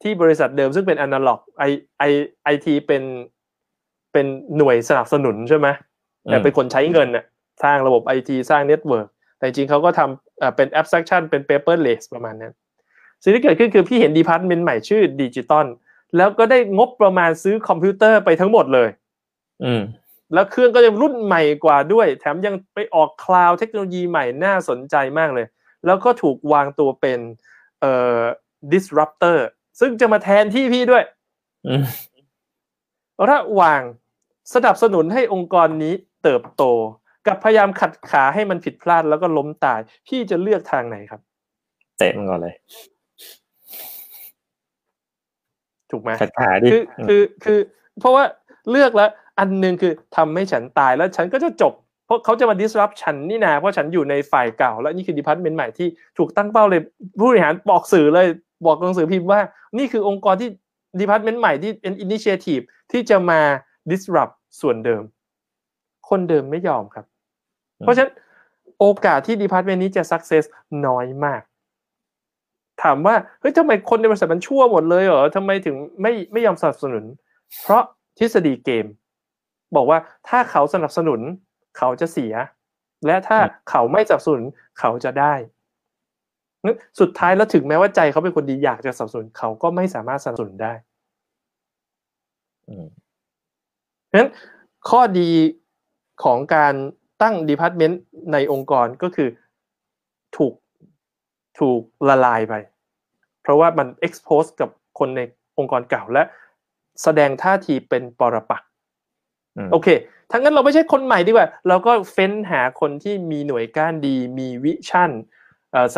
[0.04, 1.64] ที่บริษัทเดิมซึ่งเป็นอนาล็อกไอ
[1.98, 2.04] ไอ
[2.44, 3.02] ไอทีเป็น
[4.12, 5.68] เป็นหน่วยสนับสนุนใช่ไหม
[6.24, 7.24] แต่เป็นคนใช้เงินน่ะ
[7.64, 9.06] สร้างระบบไอทีสร้าง network
[9.38, 12.52] แต่จริงเขาก็ทำเป็นแอปซักชันเป็น paperless ประมาณนั้น
[13.22, 15.66] สิ่งที่เกิดขึ้นคือพี่เห็น department ใหม่ชื่อดิจิตอล
[16.16, 18.88] แล้วก็ได้งบประมาณซื้อคอมพิวเตอร์ไปทั้งหมดเลย
[19.64, 19.82] อืม
[20.34, 25.46] แล้วเครื่องก็ยังรุ่นใหม่กว่าด้วย แถมยังไปออก cloud เทคโนโลยีใหม่น่าสนใจมากเลย
[25.86, 27.20] แล้วก็ถูกวางตัวเป็น
[27.80, 28.20] เอ่อ
[28.72, 29.38] disruptor
[29.80, 31.04] ซึ่งจะมาแทนที่พี่ด้วย
[33.30, 33.82] ระหว่าง
[34.54, 36.64] สนับสนุนให้องค์กรนี้เติบโต
[37.26, 41.20] กับพยายามขัดขาให้มันผิดพลาดแล้วก็ล้มตาย พี่จะเลือกทางไหนครับ
[41.98, 42.54] เตะมันก่อนเลย
[45.90, 47.58] ถูกไหมขัดขาดิคือคือคือ
[48.00, 48.24] เพราะว่า
[48.70, 51.72] เลือกแล้ว อันหนึ่งคือทำให้ฉันตายแล้วฉันก็จะจบ
[52.06, 56.80] เพราะเขาจะมา disrupt ฉันนี่นาเพราะฉันอยู่ในฝ่ายเก่า แล้วนี่คือ department ใหม่ที่ถูกตั้งเป้าเลย
[57.18, 58.26] ผู้บริหารบอกสื่อเลย
[58.66, 59.40] บอกหนังสือพิมพ์ว่า
[59.78, 60.48] นี่คือองค์กรที่
[61.00, 62.60] department ใหม่ที่เป็น initiative
[62.92, 63.40] ที่จะมา
[63.90, 65.02] disrupt ส่วนเดิม
[66.08, 67.04] คนเดิมไม่ยอมครับ
[67.78, 68.12] เพราะฉะนั้น
[68.78, 70.44] โอกาสที่ department นี้จะ success
[70.86, 71.42] น้อยมาก
[72.82, 77.04] ถามว่าเฮ้ยทำไมคนในบริษัทมันชั่วหมดเลยเหรอทำไมถึงไม่ไม่ยอมสนับสนุน
[77.62, 77.82] เพราะ
[78.18, 78.86] ทฤษฎีเกม
[79.76, 81.20] บอกว่าถ้าเขาสนับสนุน
[81.78, 82.34] เขาจะเสีย
[83.06, 83.38] และถ้า
[83.70, 84.42] เขาไม่สนับสนุน
[84.78, 85.34] เขาจะได้
[87.00, 90.72] สุดท้ายแล้วถึงแม้ว่าใจเขาเป็นคนดีอยากจะสนับสนุนเขาก็ไม่สามารถสนับสนุนได้
[94.06, 94.30] เพราะฉะนั้น
[94.88, 95.30] ข้อดี
[96.24, 96.74] ของการ
[97.22, 98.00] ตั้งดีพาร์ตเมนต์
[98.32, 99.28] ในองค์กรก็คือ
[100.36, 100.54] ถูก
[101.58, 102.54] ถูกละลายไป
[103.42, 105.20] เพราะว่ามัน expose กับคนใน
[105.58, 106.22] องค์กรเก่าและ
[107.02, 108.62] แสดงท่าทีเป็นปรปัก
[109.72, 109.88] โอเค
[110.32, 115.10] ทั้งนั้นเราไม่ใช่คนใหม่ดีกว่า เราก็เฟ้นหาคนที่มีหน่วยก้านดี มีวิชั่น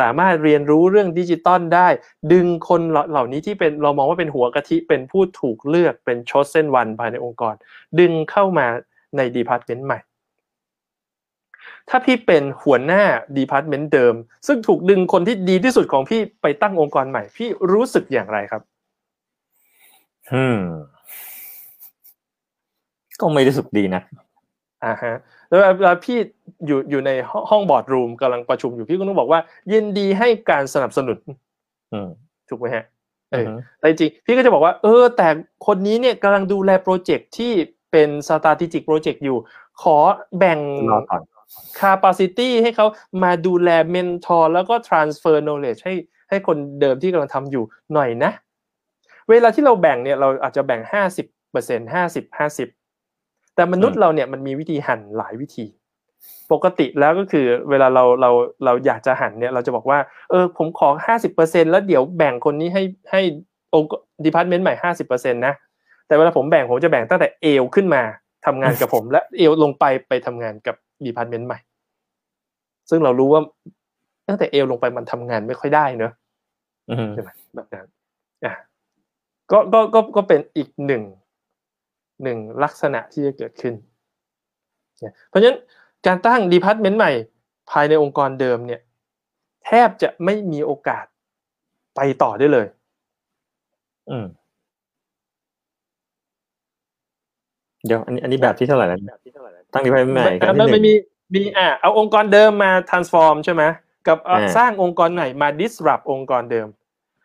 [0.01, 1.89] สามารถเรียนรู้เรื่องดิจิตอลได้
[2.33, 7.55] ดึงคนเหล่านี้ที่เป็นเรามองว่าเป็นหัวกะทิเป็นผู้ถูกเลือกเป็นชดเส้นวันภายในองค์กร
[8.01, 8.67] ดึงเข้ามา
[9.17, 9.99] ใน department ใหม่
[11.89, 13.03] ถ้าพี่เป็นหัวหน้า
[13.37, 14.15] department เดิม
[14.47, 18.63] ซึ่งถูกดึงคนที่ดีที่สุดของพี่ไปตั้งองค์กรใหม่ พี่รู้สึกอย่างไรครับ
[20.33, 20.61] อืม
[23.21, 24.03] ก็ไม่รู้สึกดีนะ
[24.85, 25.15] อ่าฮะ
[25.49, 26.19] แล้วเวลาพี่
[26.67, 27.11] อยู่อยู่ใน
[27.51, 29.41] ห้อง boardroom กำลังประชุมอยู่พี่ก็ต้องบอกว่า
[29.73, 31.19] ยินดีให้การสนับสนุน
[32.49, 32.85] ถูกไหมฮะ
[33.79, 35.29] แต่จริงพี่ก็จะบอกว่า เออ แต่
[35.67, 37.53] คนนี้เนี่ยกำลังดูแล project ที่
[37.93, 39.39] เป็น strategic project อยู่
[39.83, 39.97] ขอ
[40.39, 40.59] แบ่ง
[41.79, 42.87] capacity ให้เขา
[43.23, 45.95] มาดูแล mentor แล้วก็ transfer knowledge ให้
[46.31, 48.33] ให้คนเดิมที่กำลังทำอยู่หน่อยนะ
[49.31, 50.81] เวลาที่เราแบ่งเนี่ยเราอาจจะแบ่ง
[51.33, 52.67] 50% 50%
[53.57, 55.67] แต่มนุษย์เราเนี่ยมันมีวิธีหั่นหลายวิธี
[56.53, 58.31] ปกติแล้วก็คือเวลาเราเรา
[58.65, 59.99] เราอยากจะหั่นเนี่ยเราจะบอกว่า
[60.31, 63.21] เออผมขอห้าสิบเปอร์เซ็นแล้วเดี๋ยวแบ่งคนนี้ให้ให้
[63.75, 63.89] องค์
[64.25, 65.55] department ใหม่ห้าสิบเปอร์เซ็นต์นะ
[66.07, 68.03] แต่เวลาผมแบ่งผมจะแบ่งตั้งแต่เอวขึ้นมา
[68.47, 71.59] ทำงานกับผม และเอวลงไปไปทำงานกับ department ใหม่
[72.91, 73.43] ซึ่งเรารู้ว่า
[74.29, 76.13] ตั้งแต่เอวลงไปมันทำงานไม่ค่อยได้เนอะ
[76.91, 77.87] อืมใช่ไหมแบบนั้น
[78.45, 78.55] อะ
[79.51, 81.03] ก็ก็ก็ก็เป็นอีกหนึ่ง
[82.23, 83.75] หนึ่งลักษณะที่จะเกิดขึ้น
[85.01, 85.59] เนี่ยเพราะฉะนั้น
[86.07, 87.13] การตั้ง department ใหม่
[87.71, 88.81] ภายในองค์กรเดิมเนี่ย
[89.65, 91.05] แทบจะไม่มีโอกาส
[91.97, 92.67] ไปต่อได้เลย
[94.11, 94.27] อืม
[97.87, 98.99] เดี๋ยวอันนี้อันนี้แบบที่เท่าไหร่แล้ว
[99.75, 100.95] ตั้งดีไว้ใหม่ครั้งมันที่หไม่นึ่งมี
[101.35, 103.63] มีอะเอาองค์กรเดิมมา transform ใช่ไหม
[104.07, 106.69] กับเอาอ่าสร้างองค์กรใหม่มา disrupt องค์กรเดิม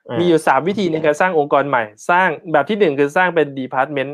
[0.10, 4.12] อ่ามีอยู่สามวิธีในการสร้างองค์กรใหม่ สร้างแบบที่หนึ่งคือสร้างเป็น department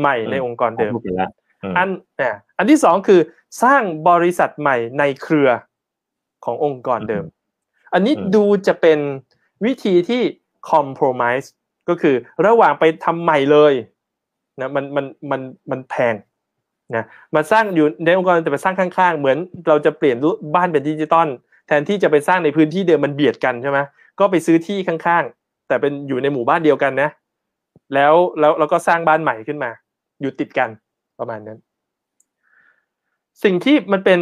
[0.00, 1.30] ใหม่ในองค์กรเดิมพูดไปแล้ว
[1.62, 1.88] อืมอัน
[2.20, 3.20] อะอันที่สองคือ
[3.62, 5.50] สร้างบริษัทใหม่ในเครือ
[6.44, 7.24] ขององค์กรเดิม
[7.92, 8.98] อันนี้ดูจะเป็น
[9.64, 10.22] วิธีที่
[10.70, 11.46] compromise
[11.88, 12.14] ก็คือ
[12.46, 13.74] ระหว่างไปทำใหม่เลย
[14.60, 16.14] นะมันมันมันมันแพง
[16.96, 21.28] นะมาสร้างอยู่ในองค์กรแต่ไปสร้างข้างๆ เหมือนเราจะเปลี่ยนรูปบ้านเป็นดิจิตอล
[21.66, 23.78] แทนที่จะไปสร้างในพื้นที่เดิมมันเบียดกันใช่ไหม
[24.18, 27.10] ก็ไปซื้อที่ข้างๆ แต่เป็นอยู่ในหมู่บ้านเดียวกันนะ
[27.94, 29.70] แล้วแล้วแล้วก็สร้างบ้านใหม่ขึ้นมา
[30.20, 30.70] อยู่ติดกัน
[31.18, 31.58] ประมาณนั้น
[33.44, 34.20] สิ่งที่มันเป็น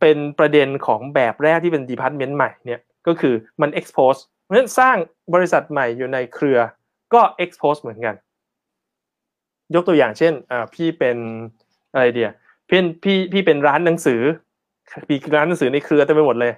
[0.00, 4.96] เป็นประเด็นของแบบแรกที่เป็น department ใหม่เนี่ยก็คือมัน expose เพราะฉะนั้นสร้าง
[5.34, 6.58] บริษัทใหม่อยู่ในเครือ
[7.14, 8.14] ก็ expose เหมือนกัน
[9.74, 10.32] ยกตัวอย่างเช่น
[10.74, 11.16] พี่เป็น
[11.92, 12.30] อะไรดีอะ
[12.68, 14.20] พี่พี่พี่เป็นร้านหนังสือ
[15.08, 16.52] มีร้านหนังสือในเครือเต็มไปหมดเลย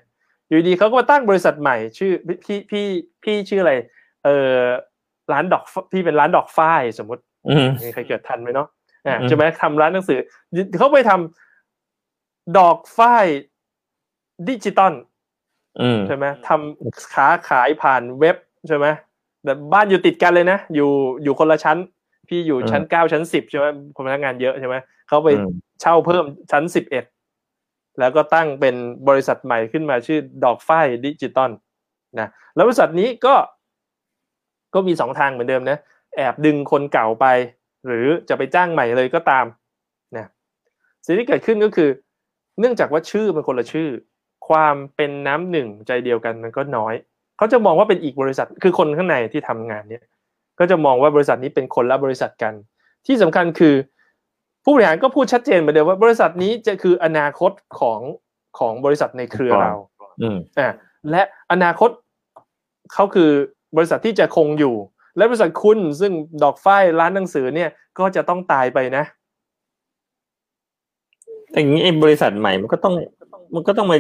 [0.49, 2.13] อยู่ดีเขาก็มาตั้งบริษัทใหม่ชื่อ
[2.45, 2.87] พี่พี่
[3.25, 3.73] พี่ชื่ออะไร
[4.25, 4.59] เออ
[5.33, 7.23] ร้านดอกพี่เป็นร้านดอกฝ้ายสมมติ
[7.67, 8.69] มมีใครเกิดทันไหมเนาะ
[9.07, 10.19] อ่าอืมใช่ไหมทำร้านหนังสือ
[10.79, 13.27] เขาไปทำดอกฝ้าย
[14.49, 14.93] ดิจิตอล
[15.81, 18.37] อืมใช่ไหมทำค้าขายผ่านเว็บ
[18.69, 18.87] ใช่ไหม
[19.45, 20.91] แต่บ้านอยู่ติดกันเลยนะ อยู่
[21.23, 21.79] อยู่คนละชั้น
[22.29, 24.75] พี่อยู่ชั้นเก้าชั้นสิบใช่ไหมคนพนักงานเยอะใช่ไหม
[25.09, 25.49] เขาไปอืม
[25.81, 27.05] เช่าเพิ่มชั้นสิบเอ็ด
[27.99, 28.75] แล้วก็ตั้งเป็น
[29.09, 31.51] บริษัทใหม่ขึ้นมาชื่อดอกฝ้ายดิจิตอล
[32.21, 33.35] นะแล้วบริษัทนี้ก็
[34.75, 35.79] ก็มีสองทางเหมือนเดิมนะ
[36.17, 37.27] แอบดึงคนเก่าไป
[37.87, 39.45] หรือจะไปจ้างใหม่เลยก็ตาม
[40.17, 40.27] นะ
[41.05, 41.89] สิ่งที่เกิดขึ้นก็คือ
[42.61, 43.89] เนื่องจากว่าชื่อเป็นคนละชื่อ
[44.49, 46.95] ความเป็นน้ำหนึ่งใจเดียวกันมันก็น้อย
[47.37, 50.03] เขาจะมองว่าเป็นอีกบริษัทคือคนข้างในที่ทำงานเนี่ย
[50.59, 52.55] ก็จะมองว่าบริษัทนี้เป็นคนละบริษัทกัน
[53.07, 53.75] ที่สำคัญคือ
[54.65, 58.01] ผู้บริหารก็พูดชัดเจนเหมือนเดิมว่าบริษัทนี้จะคืออนาคตของ
[58.59, 59.75] ของบริษัทในเครือเรา
[60.23, 60.71] อืมอ่า
[61.11, 61.23] และ
[61.53, 61.91] อนาคต
[62.93, 63.31] เขาคือ
[63.77, 64.75] บริษัทที่จะคงอยู่
[65.17, 69.05] และบริษัทคุณซึ่งดอกฝ้ายร้านหนังสือเนี่ยก็จะต้องตายไปนะ
[71.51, 72.95] แต่อย่างนี้ไอ้บริษัทใหม่มันก็ต้อง
[73.55, 73.99] มันก็ต้องมา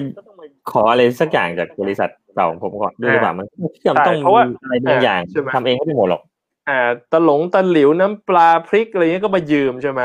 [0.70, 6.22] ขออะไรสักอย่างจากบริษัทเก่าของผมก่อนด้วยหรือเปล่ามันไม่เชื่อมนต้องใช่เพราะว่ามีอะไรบางอย่างใช่ไหมทำเองก็ไม่หมดหรอก
[6.68, 6.79] อ่า
[7.12, 10.03] ตะหลงตะหลิวน้ำปลาพริกอะไรเงี้ยก็มายืมใช่ไหม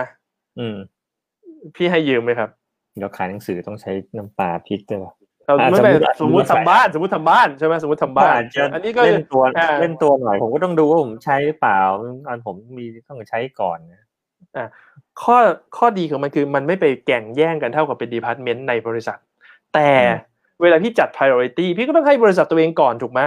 [0.60, 0.76] อืม
[1.76, 2.50] พี่ให้ยืมไหมครับ
[2.98, 5.00] เดี๋ยวขายหนังสือต้องใช้น้ำปลาพริกด้วย
[5.54, 11.80] วะเราอ่าไม่เป็นสสมมมุมติติทำบ้าน สมมติทำบ้านใช่ไหมสมมติทำบ้านอาจจะอันนี้ก็เล่นตัวอ่าเล่นตัวหน่อยผมก็ต้องดูว่าผมใช้หรือเปล่า
[12.28, 14.02] อันผมมีต้องใช้ก่อนนะ
[15.24, 15.38] ข้อ
[15.78, 19.20] ข้อดีของมันคือมันไม่ไปแก่งแย่งกันเท่ากับเป็นดีพาร์ตเมนต์ในบริษัท
[19.74, 19.90] แต่
[20.62, 23.22] เวลาพี่จัด priority พี่ก็ต้องให้บริษัทตัวเองก่อนถูกไหม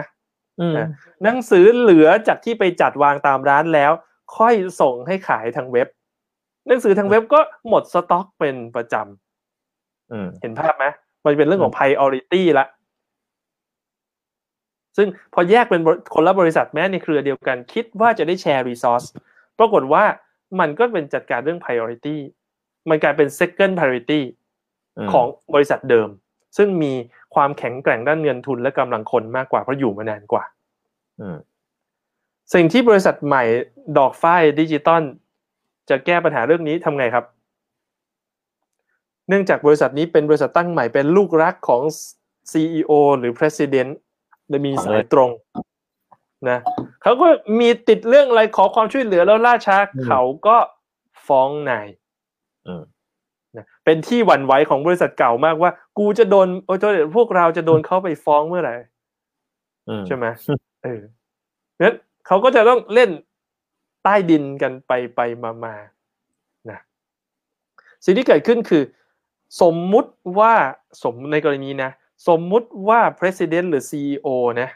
[0.61, 0.89] อืมอะ
[1.23, 3.93] หนังสือเหลือจากที่ไปจัดวางตามร้านแล้ว
[4.37, 5.89] ค่อยส่งให้ขายทางเว็บ
[6.67, 10.87] หนังสือทางเว็บก็หมดสต็อกเป็นประจำอืมเห็นภาพไหม
[11.25, 12.67] มันเป็นเรื่องของ priority ละ
[14.97, 19.07] ซึ่งพอแยกเป็นบริคนละบริษัทแม้ในเครือเดียวกัน คิดว่าจะได้แชร์ resource
[19.59, 20.05] ปรากฏว่า
[20.61, 22.17] มันก็เป็นจัดการเรื่อง priority
[22.89, 24.21] มันกลายเป็น second priority
[25.07, 26.09] มของบริษัทเดิม
[26.57, 26.93] ซึ่งมี
[27.35, 30.45] ความแข็งแกร่งด้านเงินทุนและกำลังคนมากกว่าเพราะอยู่มานานกว่า
[31.21, 31.37] อืม
[32.55, 33.45] สิ่งที่บริษัทใหม่
[33.99, 35.03] ดอกฝ้ายดิจิตอล
[35.91, 37.25] จะแก้ปัญหาเรื่องนี้ทำไงครับ
[39.29, 41.83] เนื่องจากบริษัทนี้เป็นบริษัทตั้งใหม่เป็นลูกรักของ
[42.53, 43.91] CEO หรือ President
[44.49, 45.31] และมีสายตรง
[46.51, 46.59] นะ
[47.03, 47.27] เขาก็
[47.59, 50.57] มีติดเรื่องอะไรขอความช่วยเหลือแล้วล่าช้าเขาก็
[51.27, 51.89] ฟ้องนาย
[53.57, 56.79] นะเป็นที่หวั่นไหวของบริษัทเก่ามากว่า กูจะโดนโอ้ย
[57.17, 58.75] พวกเราจะโดนเขาไปฟ้องเมื่อไหร่
[60.07, 60.27] ใช่ไหม
[60.85, 61.01] เออ
[61.83, 63.11] นั้นเขาก็จะต้องเล่น
[64.05, 65.75] ใต้ดินกันไปไปมามา
[66.71, 66.79] นะ
[68.05, 68.83] สิ่งที่เกิดขึ้นคือ
[69.61, 70.55] สมมุติว่า
[71.03, 71.91] สมในกรณีนะ
[72.29, 74.29] สมมุติว่า president หรือ CEO
[74.61, 74.69] นะ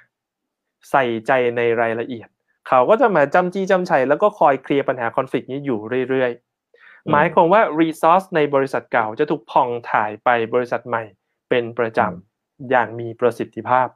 [0.90, 2.28] ใส่ใจในรายละเอียด
[2.68, 11.02] เขาก็จะมาจำจี้จำชัยแล้วก็คอยเคลียร์ปัญหาคอน FLICT นี้อยู่เรื่อยๆ หมายความว่า resource ในบริษัทเก่าจะถูกพองถ่ายไปบริษัทใหม่
[11.48, 13.88] เป็นประจำอย่างมีประสิทธิภาพ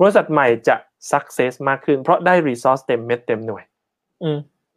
[0.00, 0.76] บริษัทใหม่จะ
[1.10, 3.62] success มากขึ้น เพราะได้ resource เต็มเม็ดเต็มหน่วย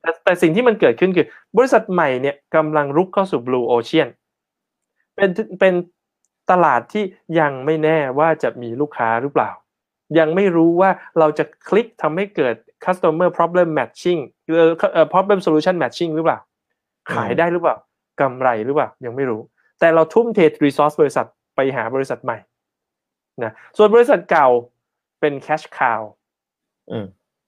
[0.01, 4.09] แต่แต่สิ่งที่มันเกิดขึ้นคือ บริษัทใหม่เนี่ยกำลังรุกเข้าสู่ blue ocean
[5.15, 5.73] เป็นเป็น
[6.51, 7.03] ตลาดที่
[7.39, 9.51] ยังไม่แน่ว่าจะมีลูกค้าหรือเปล่า
[10.19, 14.57] ยังไม่รู้ว่าเราจะคลิกทำให้เกิด customer problem matching หรือ
[15.13, 16.39] problem solution matching หรือเปล่า
[17.13, 17.75] ขายได้หรือเปล่า
[18.21, 19.41] กำไรหรือเปล่า ยังไม่รู้
[19.79, 22.37] แต่เราทุ่มเท resource บริษัทไปหาบริษัทใหม่
[23.43, 24.47] นะส่วนบริษัทเก่า
[25.19, 26.01] เป็น cash cow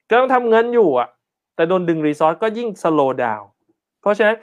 [0.10, 1.10] ก็ต้องทำเงินอยู่อะ
[1.56, 3.46] แต่โดนดึง resource ก็ยิ่ง slow down
[4.02, 4.36] เพราะฉะนั้น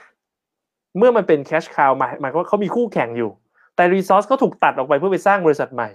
[0.99, 3.31] เมื่อมันเป็น cash cow หมายหมายว่าเขามีคู่แข่งอยู่
[3.77, 5.89] แต่ resource ก็ถูกตัดออกไปเพื่อไปสร้างบริษัทใหม่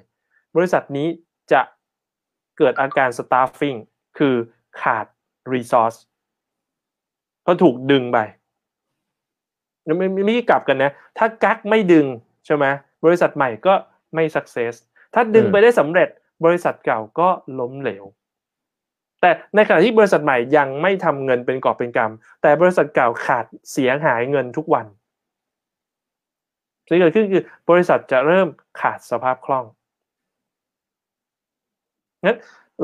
[0.55, 1.07] บริษัทนี้
[1.51, 1.61] จะ
[2.57, 3.77] เกิดอาการ staffing
[4.17, 4.35] คือ
[4.81, 5.05] ขาด
[5.53, 5.97] resource
[7.43, 8.17] เพราะถูกดึงไป
[9.97, 12.05] ไม่ไม่กลับกันนะ ถ้ากักไม่ดึง
[12.45, 12.65] ใช่ไหม
[13.05, 13.73] บริษัทใหม่ก็
[14.15, 14.73] ไม่ success
[15.13, 16.09] ถ้าดึงไปได้สำเร็จ
[16.45, 17.29] บริษัทเก่าก็
[17.59, 18.03] ล้มเหลว
[19.21, 24.85] แต่ในขณะที่บริษัทใหม่ยังไม่ทำเงินเป็นกอบเป็นกำแต่บริษัทเก่าขาดเสียหายเงินทุกวัน
[26.87, 28.47] สิ่งที่เกิดขึ้นคือบริษัทจะเริ่ม
[28.81, 29.65] ขาดสภาพคล่อง
[32.25, 32.37] งั้น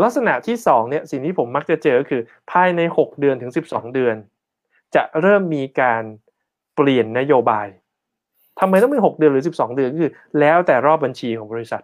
[0.03, 4.15] ลักษณะที่สองเนี่ยสิ่งที่ผมมักจะเจอคือ ภายในหกเดือนถึงสิบสองเดือน
[4.95, 6.03] จะเริ่มมีการ
[6.75, 7.67] เปลี่ยนนโยบาย
[8.59, 11.83] ทำไมต้องเป็นหกเดือนหรือสิบสองเดือนคือ แล้วแต่รอบบัญชีของบริษัท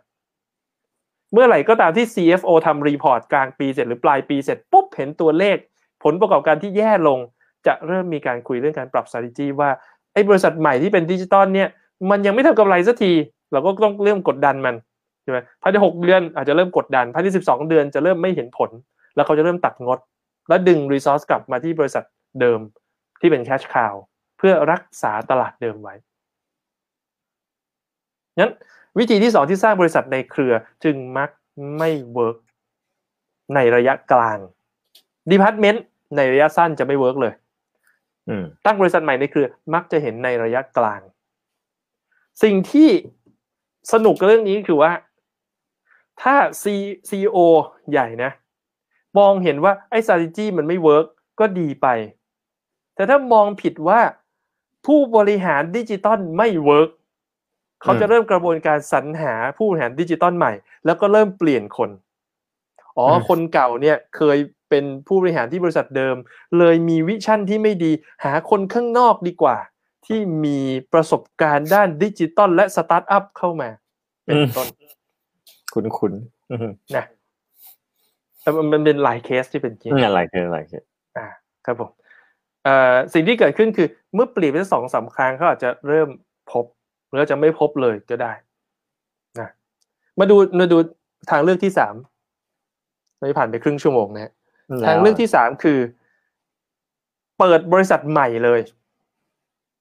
[1.33, 5.57] เมื่อไหร่ก็ตามที่ CFO ทำรีพอร์ตกลางปีเสร็จหรือปลายปีเสร็จปุ๊บเห็นตัวเลข
[6.03, 7.19] ผลประกอบการที่แย่ลง
[7.67, 9.69] จะเริ่มมีการคุยเรื่องการปรับ strategy ว่า
[10.13, 11.69] ไอ้บริษัทใหม่ที่เป็นดิจิตอลเนี่ย
[12.09, 13.13] มันยังไม่ทำกำไรสักที
[13.51, 14.75] เราก็ต้องเริ่มกดดันมัน
[15.23, 18.69] ใช่ไหมภายในหกเดือนอาจจะเริ่มกดดันภายในสิบสองเดือนจะเริ่มไม่เห็นผล
[19.15, 19.99] แล้วเขาจะเริ่มตัดงด
[20.49, 22.03] แล้วดึง resource กลับมาที่บริษัท
[22.41, 22.59] เดิม
[23.21, 23.93] ที่เป็น cash cow
[24.37, 25.95] เพื่อรักษาตลาดเดิมไว้
[28.39, 28.51] งั้น
[28.97, 31.29] วิธีที่สองที่สร้างบริษัทในเครือจึงมัก
[31.77, 32.37] ไม่ work
[33.55, 34.37] ในระยะกลาง
[35.29, 35.83] department
[36.15, 37.33] ในระยะสั้นจะไม่ work เลย
[38.65, 41.01] ตั้งบริษัทใหม่ในเครือมักจะเห็นในระยะกลาง
[42.43, 42.89] สิ่งที่
[43.93, 44.91] สนุกกับเรื่องนี้คือว่า
[46.21, 47.37] ถ้า CEO
[47.91, 48.31] ใหญ่นะ
[49.17, 51.05] มองเห็นว่าไอ้ strategy มันไม่ work
[51.39, 51.87] ก็ดีไป
[52.95, 53.99] แต่ถ้ามองผิดว่า
[54.85, 56.89] ผู้บริหารดิจิตอลไม่ work
[57.81, 60.53] เขาจะเริ่มกระบวนการสรรหาผู้บริหารดิจิตอลใหม่
[60.85, 61.89] แล้วก็เริ่มเปลี่ยนคน
[62.97, 64.37] อ๋อ คนเก่าเนี่ยเคย
[64.69, 66.15] เป็นผู้บริหารที่บริษัทเดิม
[66.57, 67.91] เลยมี vision ที่ไม่ดี
[68.23, 69.57] หาคนข้างนอกดีกว่า
[70.05, 70.59] ที่มี
[70.93, 73.69] ประสบการณ์ด้านดิจิตอลและสตาร์ทอัพเข้ามา
[74.25, 74.67] เป็นต้น
[75.73, 76.13] คุ้นคุ้น
[76.95, 77.05] นะ
[78.41, 80.83] แต่มันเป็นหลายเคสที่เป็นจริงหลายเคสหลายเคส
[81.17, 81.27] อ่า
[81.65, 81.89] ครับผม
[82.63, 86.09] เอ่อสิ่งที่เกิดขึ้นคือเมื่อเปลี่ยนไปสองสามครั้งเขาอาจจะเริ่ม
[86.51, 86.65] พบ
[87.09, 88.31] หรือจะไม่พบเลยก็ได้
[89.39, 89.49] นะ
[90.19, 90.77] มาดูมาดู
[91.29, 91.95] ทางเลือกที่สาม
[93.17, 94.31] เราผ่านไปครึ่งชั่วโมงนะ
[94.87, 95.79] ทางเลือกที่สามคือ
[97.39, 98.61] เปิดบริษัทใหม่เลย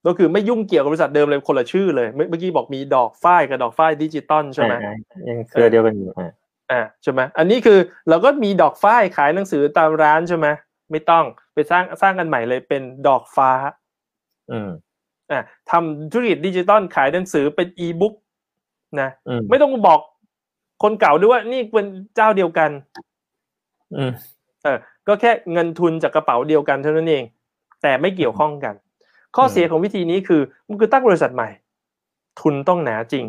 [0.06, 4.74] ก็คือไม่ยุ่งเกี่ยวกับบริษัทเดิมเลยคนละชื่อเลยเมื่อกี้บอกมีดอกฝ้ายกับดอกฝ้ายดิจิตอลใช่ไหม
[5.28, 6.08] ยังเครือเดียวกันอยู่
[6.70, 10.46] อ่าใช่ไหมอันนี้คือเราก็มีดอกฝ้ายขายหนังสือตามร้านใช่ไหม
[10.90, 13.50] ไม่ต้องไปสร้างสร้างกันใหม่เลยเป็นดอกฟ้า
[14.50, 14.70] อืม
[15.30, 18.14] อ่าทำธุรกิจดิจิตอลขายหนังสือเป็นอีบุ๊ก
[19.00, 19.08] นะ
[19.50, 20.00] ไม่ต้องบอก
[20.82, 21.86] คนเก่าด้วยว่านี่เป็น
[22.16, 22.70] เจ้าเดียวกัน
[23.94, 24.10] อืม
[24.62, 27.24] เออ ก็แค่เงินทุนจากกระเป๋าเดียวกันเท่านั้นเอง
[27.82, 28.74] แต่ไม่เกี่ยวข้องกัน
[29.36, 31.48] ข้อเสียของวิธีนี้คือมันคือตั้งบริษัทใหม่
[32.40, 33.24] ทุนต้องหนาจริง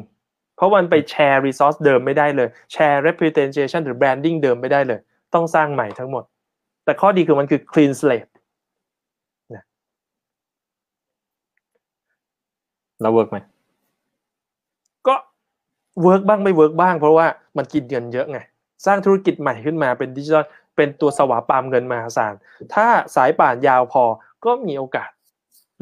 [0.56, 5.00] เพราะมันไปแชร์รีซอสเดิมไม่ได้เลยแชร์ reputation หรือ branding เดิมไม่ได้เลย
[5.34, 6.24] ต้องสร้างใหม่ทั้งหมด
[6.86, 8.32] แต่ข้อดีคือมันคือ clean slate
[9.54, 9.64] นะ
[13.02, 13.38] แล้ว work ไหม
[15.08, 15.16] ก็
[16.04, 18.40] work บ้างไม่ work บ้าง เพราะว่ามันกินเงินเยอะไง
[18.86, 20.44] สร้างธุรกิจใหม่ขึ้นมาเป็นดิจิทัล
[20.76, 22.34] เป็นตัวสวาปามเงินมหาศาล
[22.74, 24.04] ถ้าสายป่านยาวพอ
[24.46, 25.10] ก็มีโอกาส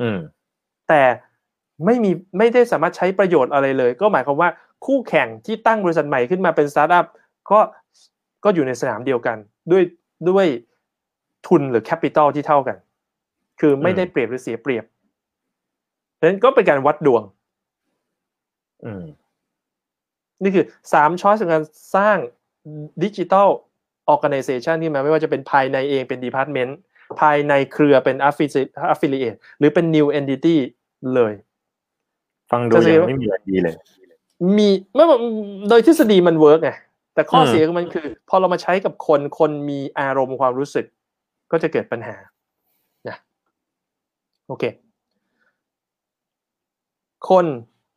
[0.02, 0.20] อืม
[0.90, 1.02] แต่
[1.86, 4.50] ไม่มีไม่ได้สามารถใช้ประโยชน์อะไรเลย ก็หมายความว่า
[4.86, 7.06] คู่แข่งที่ตั้งบริษัทใหม่ขึ้นมาเป็นสตาร์ทอัพ
[7.52, 7.60] ก็
[8.44, 9.38] ก็อยู่ในสนามเดียวกัน
[9.72, 9.84] ด้วย
[10.30, 10.46] ด้วย
[11.48, 12.78] ทุนหรือ capital ที่เท่ากัน
[13.60, 14.86] คือไม่ได้เปรียบหรือเสียเปรียบ
[16.18, 17.24] เพราะฉะนั้นก็เป็นการวัดดวง
[18.86, 19.04] อืม
[20.44, 21.64] นี่คือสาม choice ของการ
[21.96, 22.18] สร้าง
[23.04, 23.50] ดิจิ t a ล
[24.10, 26.78] ออ g a n i z a t i o n ที่มาไม่ว่าจะเป็นภายในเองเป็น department
[27.22, 28.16] ภายในเครือเป็น
[28.92, 30.56] affiliate หรือเป็น new entity
[31.16, 31.34] เลย
[32.52, 33.76] ฟังดูก็คือยังไม่มีอะไรดีเลย
[34.58, 35.18] มีไม่ว่า
[35.70, 36.72] โดยทฤษฎีมันเวิร์กไง
[37.14, 40.86] แต่ข้ออมเสียของมันคือ พอเรามาใช้กับคนคนมีอารมณ์ความรู้สึก
[41.52, 42.16] ก็จะเกิดปัญหา
[43.08, 43.18] นะ
[44.48, 44.64] โอเค
[47.30, 47.46] คน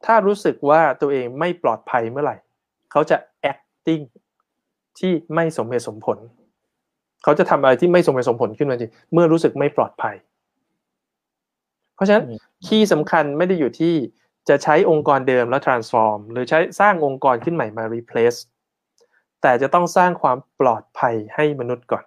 [0.07, 2.37] ถ้ารู้สึกว่าตัวเองไม่ปลอดภัยเมื่อไหร่
[2.91, 3.17] เขาจะ
[3.53, 4.03] acting
[4.99, 6.19] ที่ไม่สมเหตุสมผล
[7.23, 10.17] เขาจะทำอะไรที่ไม่สมเหตุสมผลขึ้นมาจริงเมื่อรู้สึกไม่ปลอดภัย
[11.95, 13.95] เพราะฉะนั้นอืม key สำคัญไม่ได้อยู่ที่
[14.49, 18.39] จะใช้องค์กรเดิมแล้ว transform หรือใช้สร้างองค์กรขึ้นใหม่มา replace
[19.43, 22.05] แต่จะต้องสร้างความปลอดภัยให้มนุษย์ก่อน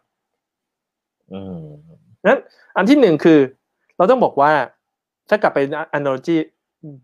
[1.33, 1.65] อืม
[2.25, 2.39] นั้น
[2.77, 3.39] อันที่หนึ่งคือ
[3.97, 4.51] เราต้องบอกว่า
[5.29, 5.59] ถ้ากลับไป
[5.97, 6.37] analogy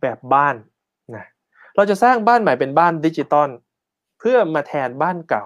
[0.02, 0.56] แบบบ้าน
[1.16, 1.26] นะ
[1.76, 3.50] เราจะสร้างบ้านใหม่เป็นบ้านดิจิตอล
[4.20, 5.44] เพื่อมาแทนบ้านเก่า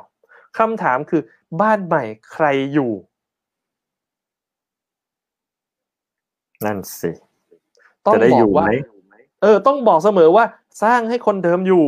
[0.57, 1.21] คำถามคือ
[1.61, 2.91] บ้านใหม่ใครอยู่
[6.65, 7.11] นั่นสิ
[8.05, 8.71] ต้องจะได้บออกยู่ว่าไหม
[9.41, 10.45] เออ ต้องบอกเสมอว่า
[10.83, 11.85] สร้างให้คนเดิมอยู่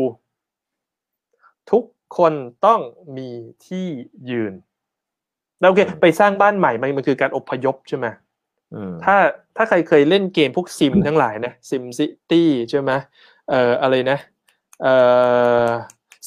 [1.72, 1.84] ทุก
[2.18, 2.34] คน
[2.66, 2.80] ต้อง
[3.18, 3.30] มี
[3.66, 3.88] ที่
[4.30, 4.54] ยืน
[5.60, 8.25] แล้วโอเค ไปสร้างบ้านใหม่มันมันคือการอพยพใช่ไหมอืม
[9.04, 9.16] ถ้า
[9.56, 12.92] ถ้าใครเคยเล่นเกมพวกซิมทั้งหลายนะซิมซิตี้ใช่ไหม
[13.50, 14.20] เอ่ออะไรนะ
[14.82, 14.94] เอ่
[15.66, 15.68] อ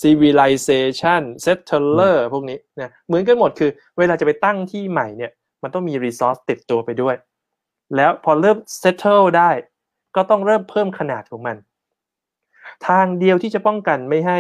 [0.03, 7.15] civilization settler พวกนี้นะเหมือนกันหมดคือ เวลาจะไปตั้งที่ใหม่เนี่ย มันต้องมี resource ติดตัวไปด้วย
[7.97, 9.51] แล้วพอเริ่ม settle ได้
[10.17, 11.57] ก็ต้องเริ่มเพิ่มขนาดของมัน
[12.89, 14.39] ทางเดียวที่จะป้องกันไม่ให้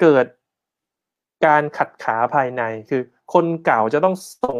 [0.00, 0.26] เกิด
[1.46, 4.58] การขัดขาภายในคือ คนเก่าจะต้องส่ง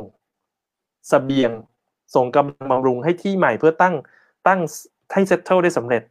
[1.09, 1.53] เสบียง
[2.15, 3.95] ส่งกำลังบำรุงให้ที่ใหม่เพื่อตั้ง
[4.47, 4.61] ตั้ง
[5.13, 6.03] ให้ settle ได้สำเร็จ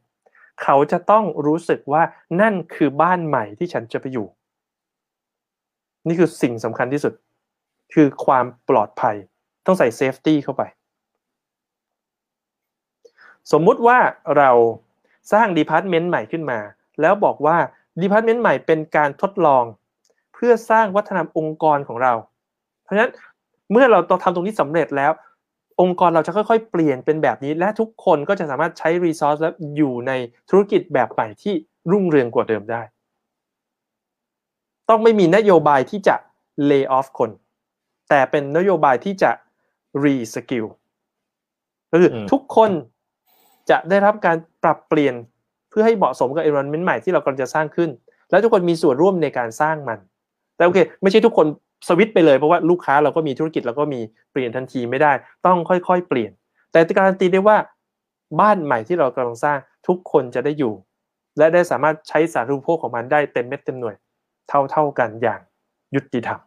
[0.64, 2.04] เขาจะต้องรู้สึกว่า
[2.42, 4.28] นั่นคือบ้านใหม่ที่ฉันจะไปอยู่
[6.08, 7.14] นี่คือสิ่งสำคัญที่สุด
[7.94, 9.16] คือความปลอดภัย
[9.66, 10.64] ต้องใส่ safety เข้าไป
[13.52, 13.98] สมมุติว่า
[14.38, 14.52] เรา
[15.32, 16.60] สร้าง department ใหม่ขึ้นมา
[17.02, 17.58] แล้วบอกว่า
[18.02, 19.64] department ใหม่เป็นการทดลอง
[20.34, 22.14] เพื่อสร้างวัฒนธรรมองค์กรของเรา
[22.84, 23.12] เพราะฉะนั้น
[23.72, 25.12] เมื่อเราทำตรงนี้สำเร็จแล้ว
[25.82, 30.12] องค์กรเราจะค่อยๆ เปลี่ยนเป็นแบบนี้ และทุกคนก็จะสามารถใช้ resource และอยู่ใน
[30.50, 31.54] ธุรกิจแบบใหม่ที่
[31.92, 32.82] รุ่งเรืองกว่าเดิมได้
[34.90, 36.16] ต้องไม่มีนโยบายที่จะ
[36.70, 37.30] lay off คน
[38.10, 39.32] แต่เป็นนโยบายที่จะ
[40.04, 40.68] reskill
[41.92, 42.72] ก็คืออมทุกคน
[43.70, 45.16] จะได้รับการปรับเปลี่ยน
[45.70, 47.90] เพื่อให้เหมาะสมกับ environment ใหม่ที่เรากำลังจะสร้างขึ้น
[48.30, 50.00] และทุกคนมีส่วนร่วมในการสร้างมัน
[50.56, 51.48] แต่โอเค ไม่ใช่ทุกคน
[51.88, 55.12] สวิตไปเลยเพราะว่าลูกค้าเราก็มีธุรกิจเราก็มีเปลี่ยนทันทีไม่ได้
[55.46, 56.32] ต้องค่อยๆ เปลี่ยน
[56.72, 57.58] แต่การันตีได้ว่า
[58.40, 60.74] บ้านใหม่ที่เรากำลังสร้างทุกคนจะได้อยู่
[61.38, 63.96] และได้สามารถใช้สาธารณูปโภคของมันได้เต็มเม็ดเต็มหน่วย
[64.48, 65.40] เท่าๆกันอย่าง
[65.96, 66.40] ยุติธรรม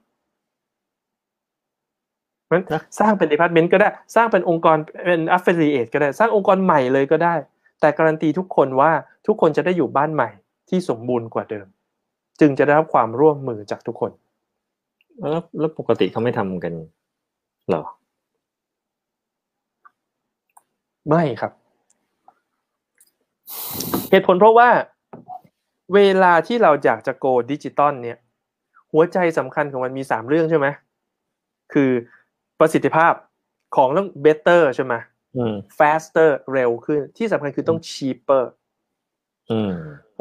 [2.46, 7.34] เพราะฉะนั้นสร้างเป็น department ก็ได้สร้างเป็นองค์กรเป็น affiliate ก็ได้ สร้างองค์กรใหม่เลยก็ได้
[7.80, 8.92] แต่การันตีทุกคนว่า
[9.26, 10.28] ทุกคนจะได้อยู่บ้านใหม่
[10.68, 11.66] ที่สมบูรณ์กว่าเดิม
[12.40, 14.12] จึงจะได้รับความร่วมมือจากทุกคน
[15.20, 16.72] แล้วแล้วปกติเขาไม่ทำกัน
[17.68, 17.82] เหรอ
[21.08, 21.52] ไม่ครับ
[24.10, 24.68] เหตุผลเพราะว่า
[25.94, 28.18] เวลาที่เราอยากจะโกดิจิตอลเนี่ย
[28.92, 30.66] หัวใจสำคัญของมันมีสามเรื่องใช่ไหม
[31.72, 31.90] คือ
[32.60, 33.14] ประสิทธิภาพ
[33.76, 34.94] ของต้อง better ใช่ไหม
[35.36, 38.44] อืม faster เร็วขึ้นที่สำคัญคือต้อง cheaper
[39.50, 39.72] อืม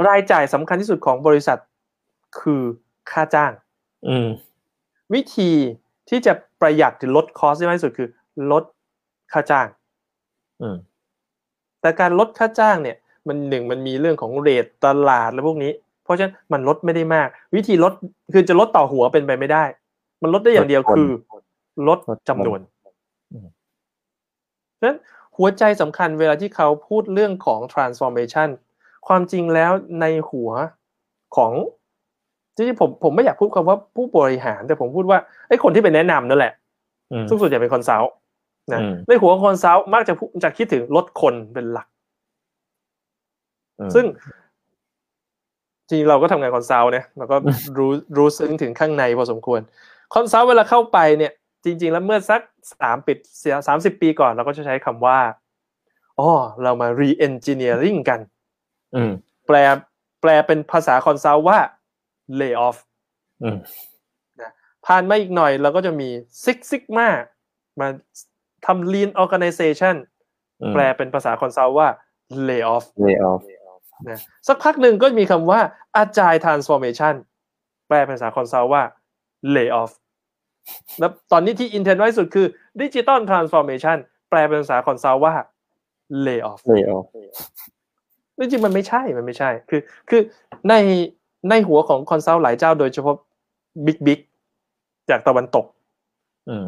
[0.08, 1.60] รายจ่ายสำคัญที่สุดของบริษัท
[2.39, 2.63] คือ
[3.12, 3.51] ค่าจ้าง
[4.08, 4.27] อืม
[5.13, 5.52] วิธี
[6.10, 8.07] ที่จะประหยัดหรือลดคอสได้มากที่สุดคือ
[8.51, 8.64] ลด
[9.32, 9.68] ค่าจ้าง
[10.61, 10.78] อืม
[11.82, 12.97] แต่การลดค่าจ้างเนี่ย
[13.28, 15.72] มันหนึ่งมันมีเรื่องของเรทตลาดและพวกนี้
[16.03, 17.93] เพราะฉะนั้นมันลดไม่ได้มาก วิธีลด
[18.34, 19.64] คือจะลดต่อหัวเป็นไปไม่ได้
[20.22, 21.09] มันลดได้อย่างเดียวลดคนคือ
[21.88, 22.59] ลดลดคนจำนวน
[23.32, 23.47] อืม
[24.80, 24.97] ฉะนั้น
[25.38, 28.49] หัวใจสำคัญเวลาที่เขาพูดเรื่องของ transformation
[29.07, 30.51] ความจริงแล้วในหัว
[31.36, 31.51] ของ
[32.56, 36.54] จริงๆผมผมไม่อยากพูดคำว่าผู้บริหาร แต่ผมพูดว่าไอ้คนที่เป็นแนะนำนั่นแหละ
[37.12, 38.14] อืมซึ่งส่วนใหญ่เป็น consult
[38.74, 41.88] นะอืมในหัวของ consult มักจะพูจะคิดถึงลดคนเป็นหลัก
[43.80, 44.06] อืมซึ่ง
[45.88, 47.38] จริงๆเราก็ทำงาน consult เนี่ยเราก็
[47.78, 49.62] รู้รู้ซึ้งถึงข้างในพอสมควร
[50.14, 51.32] consult เวลาเข้าไปเนี่ย
[51.66, 52.41] จริง ๆ แล้วเมื่อสัก
[52.74, 53.18] สามสิบ
[53.68, 55.20] สามสิบปีก่อนเราก็จะใช้คำว่า
[56.20, 56.30] อ๋อ
[56.64, 58.20] เรามา re-engineering กัน
[58.95, 59.12] อืม
[59.47, 59.56] แปล
[60.22, 61.58] แปลเป็นภาษาคอนซัลท์ว่า
[62.39, 62.78] lay off
[63.43, 63.57] อืม
[64.86, 66.09] ผ่านมาอีกหน่อยเราก็จะมี
[66.45, 67.07] Six Sigma
[67.80, 67.88] มา
[68.65, 69.95] ทำ lean organization
[70.61, 71.88] อืมแปลเป็นภาษาคอนซัลท์ว่า
[72.47, 73.41] lay off lay off
[74.09, 75.59] นะสักพักหนึ่งก็มีคำว่า
[76.01, 77.15] agile transformation
[77.88, 78.84] แปลเป็นภาษาคอนซัลท์ว่า
[79.55, 79.91] lay off
[80.99, 82.47] แล้วตอนนี้ที่ intent ไว้สุดคือ
[82.82, 83.97] digital transformation
[84.30, 85.34] แปลเป็นภาษาคอนซัลท์ว่า
[86.26, 87.05] lay off lay off
[88.39, 90.21] จริงๆมันไม่ใช่มันไม่ใช่ คือ คือ
[90.69, 90.76] ใน
[91.50, 93.16] ในหัวของ consult หลายเจ้า โดยเฉพาะ
[93.86, 94.20] big big
[95.10, 95.66] จากตะวันตก
[96.50, 96.66] อืม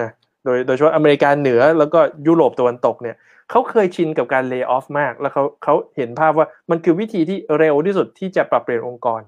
[0.00, 0.10] นะ
[0.44, 3.16] โดยโดยเฉพาะอเมริกาเหนือแล้วก็ยุโรปตะวันตกเนี่ย
[3.50, 9.20] เขาเคยชินกับการ lay off มาก แล้วเขาเขาเห็นภาพว่ามันคือวิธีที่เร็วที่สุดที่จะปรับเปลี่ยนองค์กร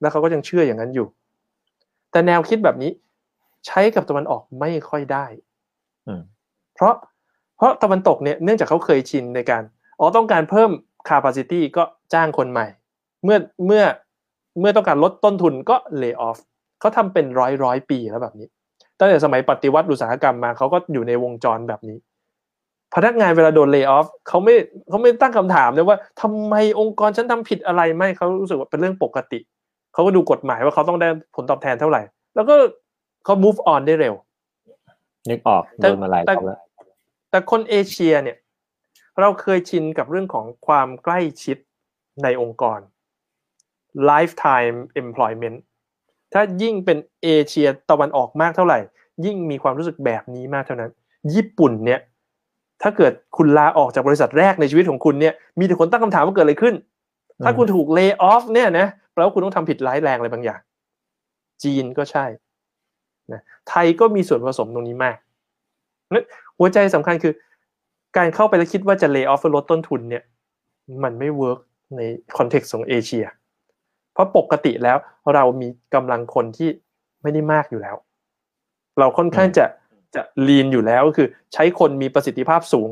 [0.00, 1.06] แล้วเขาก็ยังเชื่ออย่างนั้นอยู่
[2.10, 2.90] แต่แนวคิดแบบนี้
[3.66, 5.26] ใช้กับตะวันออกไม่ค่อยได้
[6.06, 6.22] อืม
[6.74, 6.94] เพราะ
[7.56, 9.62] เพราะตะวันตกเนี่ยเนื่องจากเขาเคยชินในการ
[9.98, 10.70] อ๋อต้องการเพิ่ม
[11.08, 11.82] capacity ก็
[12.14, 12.66] จ้างคนใหม่
[13.24, 13.82] เมื่อเมื่อ
[14.60, 16.38] เมื่อต้องการลดต้นทุนก็ lay off
[16.80, 18.48] เขาทำเป็นร้อยร้อยปีแล้วแบบนี้
[18.98, 21.98] ตั้งแต่สมัยปฏิวัติอุตสาหกรรมมาเขาก็อยู่ในวงจรแบบนี้
[22.94, 24.54] พนักงานเวลาโดน lay off เขาไม่
[24.88, 29.40] เขาไม่ตั้งคำถามเลยว่าทำไมองค์กรฉันทำผิดอะไรไม่เขารู้สึกว่าเป็นเรื่องปกติ
[29.92, 32.02] เขาก็ดูกฎหมายว่าเขาต้องได้ผลตอบแทนเท่าไหร่
[32.34, 32.54] แล้วก็
[33.24, 34.14] เขา move on ได้เร็ว
[35.28, 36.60] นึกออกโดแต่นมาหลายรแต่อบแล้ว
[37.30, 38.36] แต่คนเอเชียเนี่ย
[39.20, 41.56] เราเคยชินกับเรื่องของความใกล้ชิด
[42.22, 42.78] ในองค์กร
[44.10, 45.56] lifetime employment
[46.32, 48.78] ถ้ายิ่งเป็นเอเชียตะวันออกมากเท่าไหร่
[49.24, 50.90] ยิ่งมีความรู้สึกแบบนี้มากเท่านั้น
[51.34, 52.00] ญี่ปุ่นเนี่ย
[52.82, 56.74] ถ้าเกิดคุณลาออกจากบริษัทแรกในชีวิตของคุณเนี่ยมีแต่คนตั้งคำถามว่าเกิดอะไรขึ้น
[57.44, 60.60] ถ้าคุณถูก lay off เนี่ยนะแปลว่าคุณต้องทำผิดร้ายแรงอะไรบางอย่าง
[61.62, 62.24] จีนก็ใช่
[63.32, 65.16] นะไทยก็มีส่วนผสมตรงนี้มาก
[66.14, 66.26] นั้น
[66.58, 67.32] หัวใจสำคัญคือ
[68.16, 70.22] การเข้าไปแล้วคิดว่าจะ lay off เพื่อลดต้นทุนเนี่ย
[71.02, 71.58] มันไม่ work
[71.96, 72.00] ใน
[72.36, 73.24] context ของเอเชีย
[74.12, 74.96] เพราะปกติแล้ว
[75.34, 76.68] เรามีกำลังคนที่
[77.22, 77.96] ไม่ได้มากอยู่แล้ว
[78.98, 79.66] เราค่อนข้างจะ
[80.14, 82.90] จะลีนอยู่แล้วก็คือ ใช้คนมีประสิทธิภาพสูง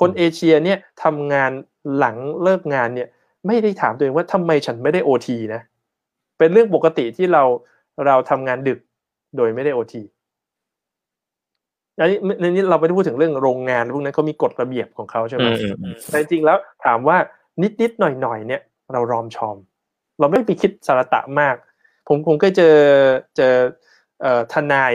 [0.00, 1.50] คนเอเชียเนี่ยทำงาน
[1.96, 3.08] หลังเลิกงานเนี่ย
[3.46, 5.60] ไม่ได้ถามตัวเองว่าทำไมฉันไม่ได้โอทีนะ
[6.38, 7.42] เป็นเรื่องปกติที่เรา
[8.06, 8.78] เราทำงานดึก
[9.36, 10.02] โดยไม่ได้โอที
[11.98, 17.16] อันนี้ในนี้เราไม่ได้พูดถึงเรื่องโรงงานพวกนั้นเขามีกฎระเบียบของเขาใช่ไหมอืมอืมอืมแต่จริงๆแล้วถามว่า
[17.60, 19.56] นิดนิดๆหน่อยหน่อยๆเนี่ยเรารอมชอม
[20.18, 21.56] เราไม่ไปคิดสารตะมาก
[22.08, 22.76] ผมผมเคยเจอ
[23.36, 23.54] เจอ
[24.22, 24.92] เอ่อทนาย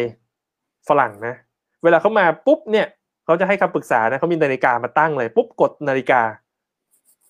[0.88, 1.36] ฝรั่งนะ
[1.84, 2.88] เวลาเขามาปุ๊บเนี่ย
[3.26, 6.22] เขาจะให้คำปรึกษานะเขามีนาฬิกามาตั้งเลย ปุ๊บกดนาฬิกา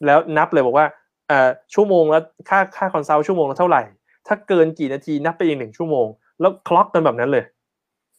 [0.06, 0.88] แล้วนับเลยบอกว่า
[1.28, 2.20] เอ่อชั่วโมงละ
[2.50, 3.82] ค่าค่าคอนซัลท์ชั่วโมงละเท่าไหร่
[4.28, 6.08] ถ้าเกินกี่นาทีนับไปอีกหนึ่งชั่วโมง
[6.40, 7.46] แล้วคล็อกกันแบบนั้นเลย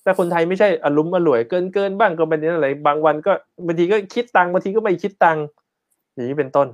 [0.03, 3.33] แต่คนไทยไม่ใช่อารมณ์อร่วยเกินเกินบ้างก็เป็นอะไรบางวันก็
[3.67, 5.43] บางทีก็คิดตังค์บางทีก็ไม่คิดตังค์
[6.15, 6.69] อย่างนี้เป็นต้น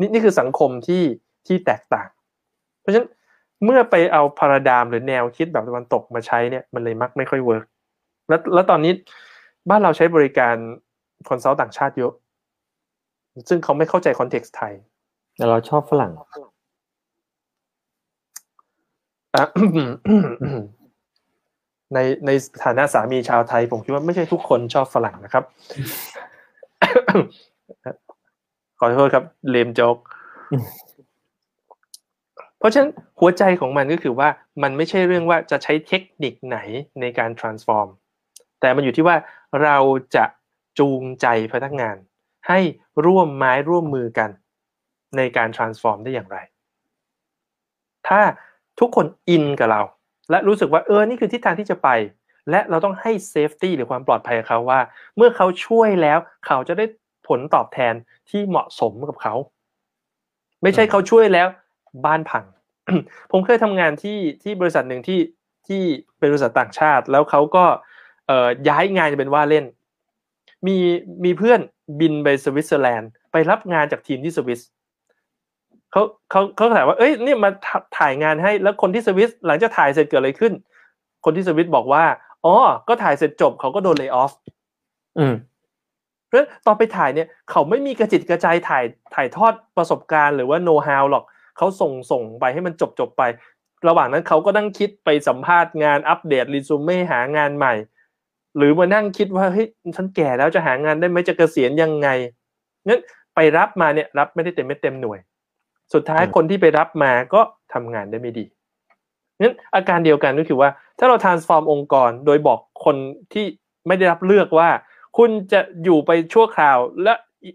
[0.00, 1.02] นะนี่นี่คือสังคมที่
[1.46, 2.08] ที่แตกต่าง
[2.80, 3.08] เพราะฉะนั้น
[3.64, 7.64] เมื่อไปเอา paradigm หรือแนวคิดแบบตะวันตกมาใช้เนี่ยมันเลยมักไม่ค่อย work
[8.28, 8.92] แล้วแล้วตอนนี้
[9.70, 10.54] บ้านเราใช้บริการ
[11.28, 12.12] consult ต่างชาติเยอะ
[13.48, 14.72] ซึ่งเขาไม่เข้าใจ context ไทย
[15.36, 19.46] แต่เราชอบฝรั่งอะ
[21.94, 22.30] ในใน
[22.64, 25.44] ฐานะสามีชาวไทย ผมคิดว่าไม่ใช่ทุกคนชอบฝรั่งนะครับ
[28.82, 29.96] ขอโทษครับเลมโจก
[32.58, 34.28] เพราะฉะนั้นหัวใจของมันก็คือว่า
[34.62, 36.58] มันไม่ใช่เรื่องว่าจะใช้เทคนิคไหน
[37.00, 37.88] ในการ transform
[38.60, 39.16] แต่มันอยู่ที่ว่า
[39.62, 39.78] เรา
[40.16, 40.24] จะ
[40.78, 41.96] จูงใจพนักงาน
[42.48, 42.60] ให้
[43.06, 44.30] ร่วมไม้ร่วมมือกัน
[45.16, 46.38] ในการ transform ได้อย่างไร
[48.08, 48.20] ถ้า
[48.80, 49.82] ทุกคนอินกับเรา
[50.30, 51.88] และรู้สึกว่าเออนี่คือทิศทางที่จะไป
[52.50, 54.80] และเราต้องให้ safety หรือความปลอดภัยเขาว่า
[55.16, 56.84] เมื่อเขาช่วยแล้วเขาจะได้
[57.30, 57.94] ผลตอบแทน
[58.30, 59.34] ที่เหมาะสมกับเขา
[60.62, 61.48] ไม่ใช่เขาช่วยแล้ว
[62.06, 62.44] บ้านพัง
[63.30, 65.20] ผมเคยทำงานที่ที่บริษัทหนึ่งที่
[65.68, 65.82] ที่
[66.18, 67.64] เป็นบริษัทต่างชาติ แล้วเขาก็
[68.26, 69.64] เออย้ายงานเป็นว่าเล่น
[70.66, 70.76] มี
[71.24, 71.60] มีเพื่อน
[72.00, 74.60] บินไปสวิตเซอร์แลนด์ไปรับงานจากทีมที่สวิส
[75.92, 77.50] เขาเขาเขาถามว่า เอ้ยเนี่ยมา
[77.98, 80.52] ถ่ายงานให้แล้วคนที่สวิสหลังจากถ่ายเสร็จเกิดอะไรขึ้น
[81.24, 82.04] คนที่สวิสบอกว่า
[82.44, 82.54] อ๋อ
[82.88, 84.32] ก็ถ่ายเสร็จจบเขาก็โดนเล y o อ f
[85.18, 85.34] อืม
[86.30, 91.24] เพราะฉะนั้นตอนไปถ่ายเนี่ยเขาไม่มีกระจิตกระจายถ่ายถ่ายทอดประสบการณ์หรือว่าโน้ตฮาวหรอก
[91.56, 93.22] เขาส่งส่งไปให้มันจบจบไป
[93.88, 97.74] ระหว่างนั้นเขาก็นั่งคิดไปสัมภาษณ์งานอัปเดตรีซูเม่หางานใหม่
[98.56, 102.08] หรือมานั่งคิดว่าเฮ้ยฉันแก่แล้วจะหางานได้ไหมจะเกษียณยังไง
[102.86, 103.00] งั้น
[103.34, 105.18] ไปรับมาเนี่ยรับไม่ได้เต็มไม่เต็มหน่วย
[105.94, 107.40] สุดท้ายอืมคนที่ไปรับมาก็
[107.72, 108.44] ทำงานได้ไม่ดี
[109.40, 112.96] งั้นอาการเดียวกันก็คือว่า ถ้าเรา transform องค์กรโดยบอกคน
[113.32, 113.44] ที่
[113.86, 114.68] ไม่ได้รับเลือกว่า
[115.18, 117.14] คุณจะอยู่ไปชั่วคราว และ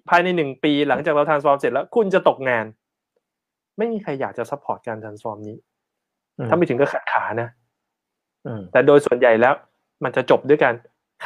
[0.10, 2.66] ภายในหนึ่งปีหลังจากเรา transform เสร็จแล้ว คุณจะตกงาน
[3.78, 5.58] ไม่มีใครอยากจะ support การ transform นี้
[6.50, 7.50] ถ้าไม่ถึงก็ขัดขานะ
[8.72, 9.54] แต่โดยส่วนใหญ่แล้ว
[10.04, 10.74] มันจะจบด้วยการ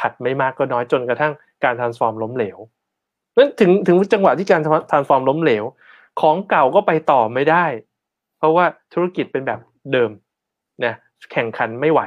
[0.00, 1.32] ขัดไม่มากก็น้อยจนกระทั่ง
[1.64, 2.58] การ transform ล้มเหลว
[3.36, 4.60] นั้นถึงถึงจังหวะที่การ
[4.90, 5.64] transform ล้มเหลว
[6.20, 7.64] ของเก่าก็ไปต่อไม่ได้
[8.38, 8.64] เพราะว่า
[8.94, 9.60] ธุรกิจเป็นแบบ
[9.92, 10.10] เดิม
[10.84, 10.94] นะ
[11.32, 12.00] แข่งขันไม่ไหว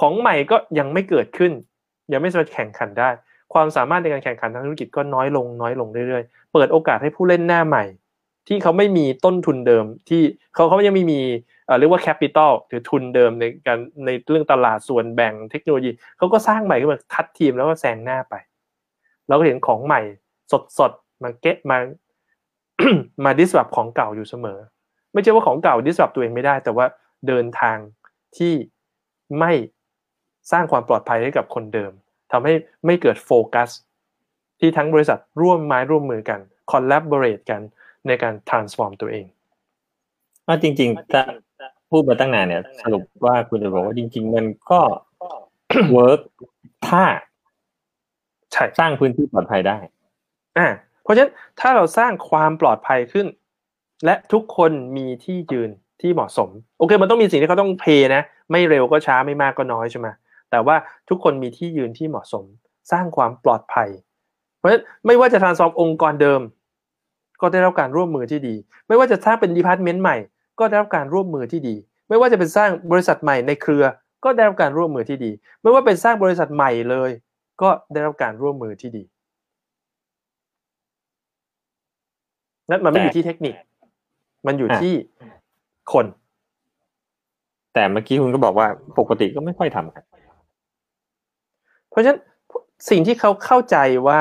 [0.00, 1.52] ของใหม่ก็ยังไม่เกิดขึ้น
[2.12, 3.10] ยังไม่สามารถแข่งขันได้
[3.52, 7.84] ความสามารถในการแข่งขันทางธุรกิจก็น้อยลงน้อยลงเรื่อยๆ เปิดโอกาสให้ผู้เล่นหน้าใหม่
[8.48, 10.22] ที่เขาไม่มีต้นทุนเดิมที่
[10.54, 11.20] เขาเขายังไม่มี
[11.78, 18.34] เรียกว่าแคปิตอลหรือทุนเดิมในการในเรื่องตลาดส่วนแบ่งเทคโนโลยีเขาก็สร้างใหม่ขึ้นมาคัดทีมแล้วก็แซงหน้าไป
[19.28, 20.00] เราก็เห็นของใหม่
[20.52, 20.92] สดสด
[21.22, 21.78] มาเก็ตมา
[23.24, 24.58] มาดิสรับของเก่าอยู่เสมอ
[25.12, 26.86] ไม่ใช่ว่าของเก่าดิสรับตัวเองไม่ได้ แต่ว่า
[27.28, 27.76] เดินทาง
[28.36, 28.54] ที่
[29.38, 29.52] ไม่
[30.50, 31.92] สร้างความปลอดภัยให้กับคนเดิม
[32.32, 32.52] ทำให้
[32.86, 33.70] ไม่เกิดโฟกัส
[34.60, 37.60] ที่ทั้งบริษัทร่วมไม้ร่วมมือกันคอลลาบอร์เรตกัน
[38.06, 39.26] ในการ transform ตัวเอง
[40.46, 41.22] ว่าจริงๆถ้า
[41.90, 44.80] พูดมาตั้งนานเนี่ยสรุปว่าคุณจะบอกว่าจริง ๆ มันก็
[45.92, 46.20] work
[46.88, 47.04] ถ้า
[48.52, 49.78] ใช่สร้างพื้นที่ปลอดภัยได้
[50.58, 50.68] อ่า
[51.02, 53.26] เพราะฉะนั้นถ้าเราสร้างความปลอดภัยขึ้น
[54.04, 55.70] และทุกคนมีที่ยืน
[56.00, 60.08] ที่เหมาะสม โอเค มันต้องมีสิ่งที่เขาต้อง pay นะ ไม่เร็วก็ช้าไม่มากก็น้อยใช่ไหม
[60.52, 60.76] แต่ว่า
[61.08, 62.44] ทุกคนมีที่ยืนที่เหมาะสม
[62.92, 63.88] สร้างความปลอดภัย
[64.58, 66.40] เพราะฉะนั้นไม่ว่าจะ transform องค์กรเดิม
[67.40, 68.54] ก็ได้รับการร่วมมือที่ดี
[68.88, 70.16] ไม่ว่าจะสร้างเป็น department ใหม่
[70.58, 71.74] ก็ได้รับการร่วมมือที่ดี
[72.08, 73.84] ไม่ว่าจะเป็นสร้างบริษัทใหม่ในเครือ
[74.24, 75.30] ก็ได้รับการร่วมมือที่ดี
[75.62, 77.10] ไม่ว่าเป็นสร้างบริษัทใหม่เลย
[77.62, 79.02] ก็ได้รับการร่วมมือที่ดี
[82.70, 83.54] นั่นมันไม่อยู่ที่เทคนิค
[84.46, 84.94] มันอยู่ที่
[85.92, 86.06] คน
[87.74, 88.66] แต่เมื่อกี้คุณก็บอกว่า
[88.98, 90.02] ปกติก็ไม่ค่อยทำกัน
[91.92, 92.20] เพราะฉะนั้น
[92.90, 93.76] สิ่งที่เขาเข้าใจ
[94.06, 94.20] ว่า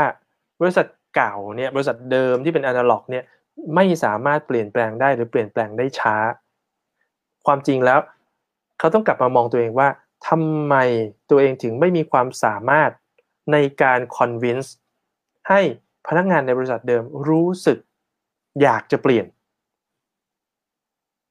[0.62, 3.24] บริษัทเก่าเนี่ยบริษัทเดิมที่เป็นอนาล็อกเนี่ย
[3.76, 6.16] ไม่สามารถเปลี่ยนแปลงได้หรือเปลี่ยนแปลงได้ช้า
[7.46, 8.00] ความจริงแล้ว
[8.80, 9.90] เขาต้องกลับมามองตัวเองว่า
[10.28, 10.76] ทำไม
[11.30, 12.92] ตัวเองถึงไม่มีความสามารถ
[13.52, 14.76] ในการคอนวินส์
[15.50, 15.62] ให้
[16.08, 17.78] พนักงานในบริษัทเดิมรู้สึก
[18.62, 19.26] อยากจะเปลี่ยน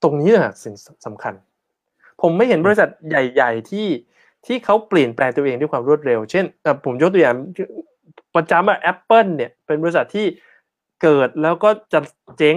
[0.03, 0.75] ตรงนี้แหละสิ่ง
[1.07, 1.35] สำคัญ
[2.21, 3.87] ผมไม่เห็นบริษัทใหญ่ ๆ ที่
[4.47, 6.45] ที่เขาเปลี่ยนแปลงตัวเองด้วยความรวดเร็ว เช่น
[6.85, 7.37] ผมยกตัวอย่าง
[8.35, 10.27] ประจำอะแอปเปิลเนี่ยเป็นบริษัทที่
[11.03, 12.01] เกิดแล้วก็จะ
[12.39, 12.57] เจ๊ง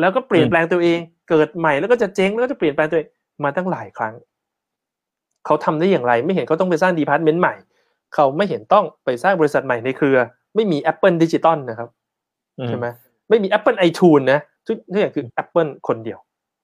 [0.00, 0.98] แล้วก็เปลี่ยนแปลงตัวเอง
[1.30, 3.08] เกิดใหม่แล้วก็จะเจ๊งแล้วก็จะเปลี่ยนแปลงตัวเอง
[3.44, 4.14] มาตั้งหลายครั้ง
[5.46, 7.54] เขาทำได้อย่างไร ไม่เห็นเขาต้องไปสร้าง department ใหม่
[8.14, 10.18] เขาไม่เห็นต้องไปสร้างบริษัทใหม่ในเครือ
[10.54, 11.88] ไม่มี Apple Digital นะครับ
[12.68, 12.86] ใช่ไหม
[13.28, 16.18] ไม่มี Apple iTunes นะทุกอย่างคือ Apple คนเดียว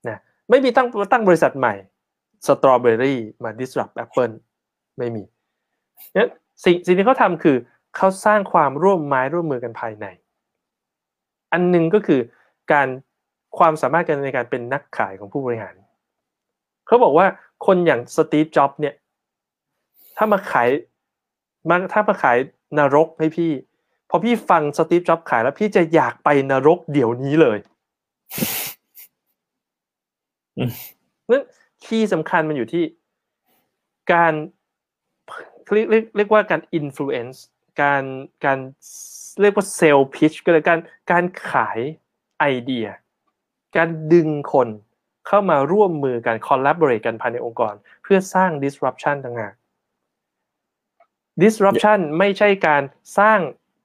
[0.09, 0.19] นะ
[0.51, 1.75] ไม่มีตั้งตั้งบริษัทใหม่
[2.47, 4.35] Strawberry มา disrupt Apple
[4.99, 5.23] ไม่มี
[6.15, 6.29] เนี่ย
[6.65, 7.57] สิ่งสิ่งที่เขาทำคือ
[7.97, 10.07] เขาสร้างความร่วมไม้ร่วมมือกันภายใน
[11.53, 12.21] อันนึงก็คือ
[12.73, 12.89] การ
[13.59, 15.75] ความสามารถกันในการเป็นนักขายของผู้บริหาร
[16.87, 17.27] เขาบอกว่า
[17.67, 18.95] คนอย่างสตีฟ จ็อบเนี่ย
[20.17, 20.69] ถ้ามาขาย
[21.69, 22.39] มาถ้ามาขาย
[22.79, 23.51] นรกให้พี่
[24.11, 27.59] พอพี่ฟังสตีฟ จ็อบขายแล้วพี่จะอยากไปนรกเดี๋ยวนี้เลย
[31.31, 31.43] นั่น
[31.85, 32.85] key สำคัญมันอยู่ที่
[34.13, 34.33] การ
[35.75, 35.87] เรียก
[36.17, 37.43] เรียกว่าการ influence
[37.83, 38.03] การ
[38.45, 38.59] การ
[39.41, 40.81] เรียกว่า sales pitch ก็เลยการ
[41.13, 41.79] การขาย
[42.39, 42.87] ไอเดีย
[43.77, 44.69] การดึงคน
[45.27, 49.55] เข้ามาร่วมมือกัน collaborate กันภายในองค์กร เพื่อสร้าง disruption ต่างหาก
[51.43, 52.83] disruption ไม่ใช่การ
[53.19, 53.41] สร้าง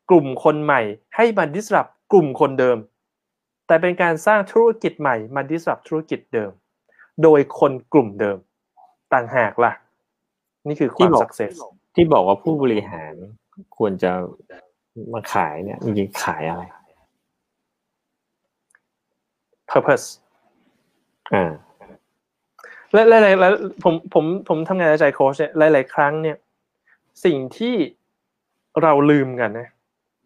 [0.10, 0.82] กลุ่มคนใหม่
[1.16, 2.78] ให้มา disrupt กลุ่มคนเดิม
[3.68, 6.52] แต่เป็นการสร้างธุรกิจใหม่มา disrupt ธุรกิจเดิม
[7.24, 8.38] โดยคนกลุ่มเดิม
[9.14, 9.72] ต่างหากล่ะ
[10.68, 11.54] นี่คือความ success
[11.96, 13.14] ที่บอกว่าผู้บริหาร
[13.78, 14.12] ควรจะ
[15.14, 16.64] มาขายเนี่ยจริงๆขายอะไร
[19.72, 20.06] purpose
[21.34, 21.52] อ่า
[22.94, 23.54] และหลายๆแล้ว
[23.84, 26.38] ผมผมผมทำงานใจโค้ชเนี่ยหลายๆครั้งเนี่ย
[27.26, 27.76] สิ่งที่
[28.82, 29.70] เราลืมกันนะ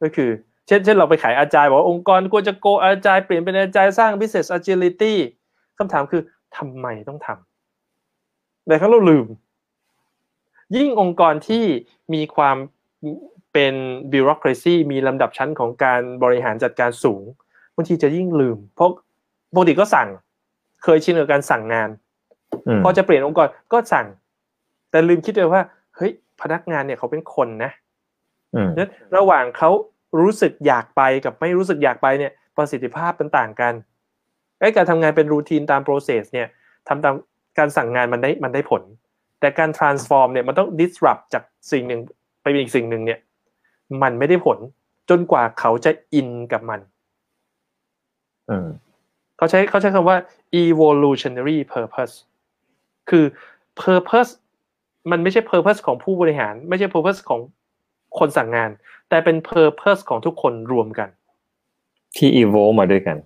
[0.01, 0.29] ก็คือ
[0.67, 5.13] เช่นเช่นเราไปขายอาจารย์บอกว่าองค์กรควรจะโกอาจารย์เปลี่ยนเป็นอาจารย์สร้าง business agility
[5.77, 6.21] คำถามคือ
[6.57, 9.25] ทำไมต้องทำแต่ครั้งเราลืม
[10.75, 11.63] ยิ่งองค์กรที่
[12.13, 12.57] มีความ
[13.53, 13.75] เป็น
[14.11, 17.23] bureaucracy มีลำดับชั้นของการบริหารจัดการสูง
[17.75, 18.89] บางทีจะยิ่งลืม เพราะ
[19.53, 20.09] ปกติก็สั่ง
[20.83, 21.89] เคยชินกับการสั่งงาน
[22.83, 24.07] พอจะเปลี่ยนองค์กรก็สั่ง
[24.91, 25.61] แต่ลืมคิดเลยว่า
[25.95, 26.11] เฮ้ย
[26.41, 27.71] พนักงานเนี่ยเขาเป็นคนนะ
[28.77, 29.69] นั้นระหว่างเขา
[30.19, 33.73] รู้สึกอยากไปกับไม่รู้สึกอยากไปเนี่ย ประสิทธิภาพเป็นต่างกัน
[34.59, 36.47] ไอ้การทำงานเป็นรูทีนตามโปรเซสเนี่ย
[36.87, 37.15] ทำตาม
[37.57, 38.83] การสั่งงานมันได้มันได้ผล
[39.39, 42.01] แต่การ transform เนี่ยมันต้อง disrupt จากสิ่งหนึ่ง
[42.41, 43.19] ไปเป็นอีกสิ่งหนึ่งเนี่ย
[44.01, 44.57] มันไม่ได้ผล
[45.09, 46.79] จนกว่าเขาจะอินกับมัน
[48.49, 48.67] อืม
[49.37, 50.17] เขาใช้เขาใช้คำว่า
[50.63, 52.13] evolutionary purpose
[53.09, 53.25] คือ
[53.81, 54.31] purpose
[55.11, 57.39] มันไม่ใช่ purpose ของผู้บริหาร ไม่ใช่ purpose ของ
[58.19, 58.69] คนสั่งงาน
[59.09, 61.09] แต่เป็น purpose ของทุกคนรวมกัน
[62.17, 63.17] ที่ evolve มาด้วยกัน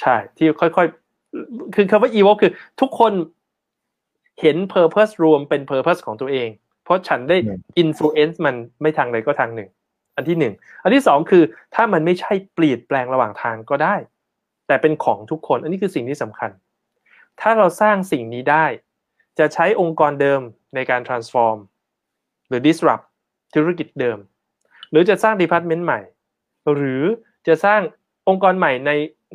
[0.00, 3.12] ใช่ที่ค่อยๆ คือคำว่า evolve คือทุกคน
[4.40, 6.48] เห็น purpose รวมเป็น purpose ของตัวเอง
[6.84, 9.68] เพราะฉันได้อืม influence มันไม่ทางใดก็ทางหนึ่ง
[10.16, 11.42] อันที่หนึ่งอันที่สองคือ
[11.74, 13.96] ถ้ามันไม่ใช่เปลี่ยนแปลงระหว่างทางก็ได้
[14.66, 16.50] แต่เป็นของทุกคน อันนี้คือสิ่งที่สำคัญ
[17.40, 18.66] ถ้าเราสร้างสิ่งนี้ได้
[19.38, 20.40] จะใช้องค์กรเดิม
[20.74, 21.58] ในการ transform
[22.48, 23.04] หรือ disrupt
[23.54, 24.18] ธุรกิจเดิม
[24.90, 26.00] หรือจะสร้าง department ใหม่
[26.74, 27.02] หรือ
[27.46, 27.80] จะสร้าง
[28.28, 28.90] องค์กรใหม่ใน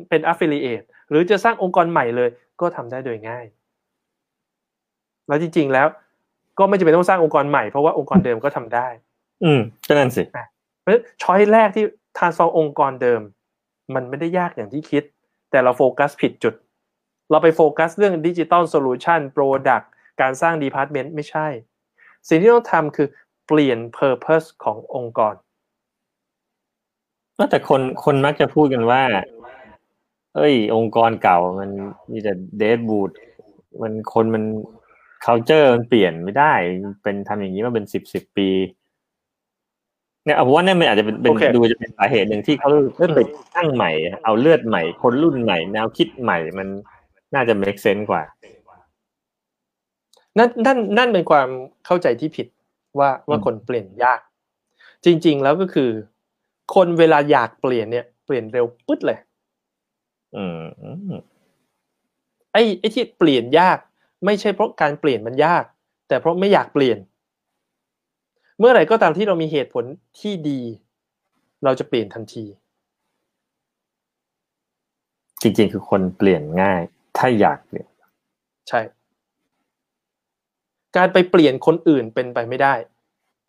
[0.08, 2.28] เป็น affiliate หรือจะสร้างองค์กรใหม่เลย
[2.60, 3.44] ก็ทำได้โดยง่าย
[5.28, 5.86] แล้วจริง ๆ แล้ว
[6.58, 8.88] ก็ไม่จำเป็นต้องสร้างองค์กรใหม่เพราะว่าองค์กรเดิมก็ทำได้
[9.44, 10.22] อืมก็นั่นสิ
[10.80, 11.84] เพราะฉะนั้น choice แรกที่
[12.18, 13.20] transform องค์กรเดิม
[13.94, 15.02] มันไม่ได้ยากอย่างที่คิด
[15.50, 16.54] แต่เราโฟกัสผิดจุด
[17.30, 19.82] เราไปโฟกัสเรื่องดิจิ t a ลโซลูชันโปรดัก
[20.20, 21.46] การสร้าง department ไม่ใช่
[22.28, 23.08] สิ่งที่ต้องทำคือ
[23.46, 25.34] เปลี่ยน Purpose ขององค์กร
[27.50, 29.02] แต่คนคนมักจะพูดกันว่า
[30.36, 31.70] เอ้ย องค์กรเก่ามัน
[32.10, 33.10] มีแต่เดดบูด
[33.82, 34.44] มันคนมัน
[35.26, 36.52] culture มันเปลี่ยนไม่ได้
[37.02, 38.48] เป็นทำอย่างนี้มาเป็นสิบสิบปี
[40.24, 43.20] เนี่ยเอาผมว่าเนี่ยมันอาจจะเป็นเป็นโอเคดูจะเป็นสาเหตุหนึ่งที่เขาเลือกไป
[43.56, 43.90] ตั้งใหม่
[44.24, 46.68] เอาเลือดใหม่ คนรุ่นใหม่ แนวคิดใหม่มัน
[47.34, 48.22] น่าจะ make sense กว่า
[50.38, 51.48] นั่นนั่นนั่นเป็นความ
[51.86, 52.46] เข้าใจที่ผิด
[52.98, 54.20] ว่าว่าอืมคนเปลี่ยนยาก
[55.04, 55.90] จริง ๆ แล้วก็คือ
[56.74, 59.18] คนเวลาอยากเปลี่ยนเนี่ย เปลี่ยนเร็วปึ๊ดเลย
[60.36, 61.20] อืมอืม
[62.52, 63.78] ไอ้ไอ้ที่เปลี่ยนยาก
[64.26, 65.64] ไม่ใช่เพราะการเปลี่ยนมันยาก
[66.08, 66.98] แต่เพราะไม่อยากเปลี่ยน
[68.58, 69.84] เมื่อไหร่ก็ตามที่เรามีเหตุผล
[70.20, 70.60] ที่ดี
[71.64, 72.44] เราจะเปลี่ยนทันที
[75.42, 76.80] จริงๆ คือคนเปลี่ยนง่าย
[77.16, 77.88] ถ้าอยากเปลี่ยน
[78.68, 78.80] ใช่
[80.96, 82.74] การไปเปลี่ยนคนอื่นเป็นไปไม่ได้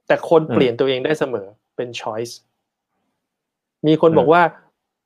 [0.08, 2.34] แต่คนเปลี่ยนตัวเองได้เสมอเป็น choice
[3.88, 4.44] มีคนบอกว่า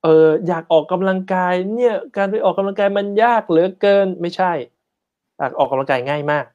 [0.03, 4.53] เอออยากออกกำลังกายเนี่ยการไปออกกำลังกายมันยากเหลือเกินไม่ใช่
[5.41, 6.45] อยากออกกำลังกายง่ายมาก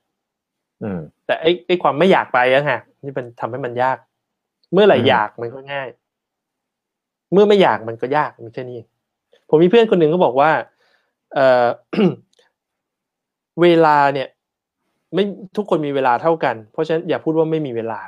[0.82, 3.99] อืม แต่ไอ้ไอ้ความไม่อยากไปอะฮะนี่เป็นทำให้มันยาก
[4.72, 5.89] เมื่อไหร่อืมอยากมันก็ง่าย
[7.32, 8.89] เมื่อไม่อยากมันก็ยากมันแค่นี้เอง
[9.49, 10.51] ผมมีเพื่อนคนหนึ่งก็บอกว่า
[11.34, 11.66] เออ
[13.62, 14.28] เวลาเนี่ย
[15.14, 15.24] ไม่
[15.57, 18.01] ทุกคนมีเวลาเท่ากัน เพราะฉะนั้นอย่าพูดว่าไม่มีเวลา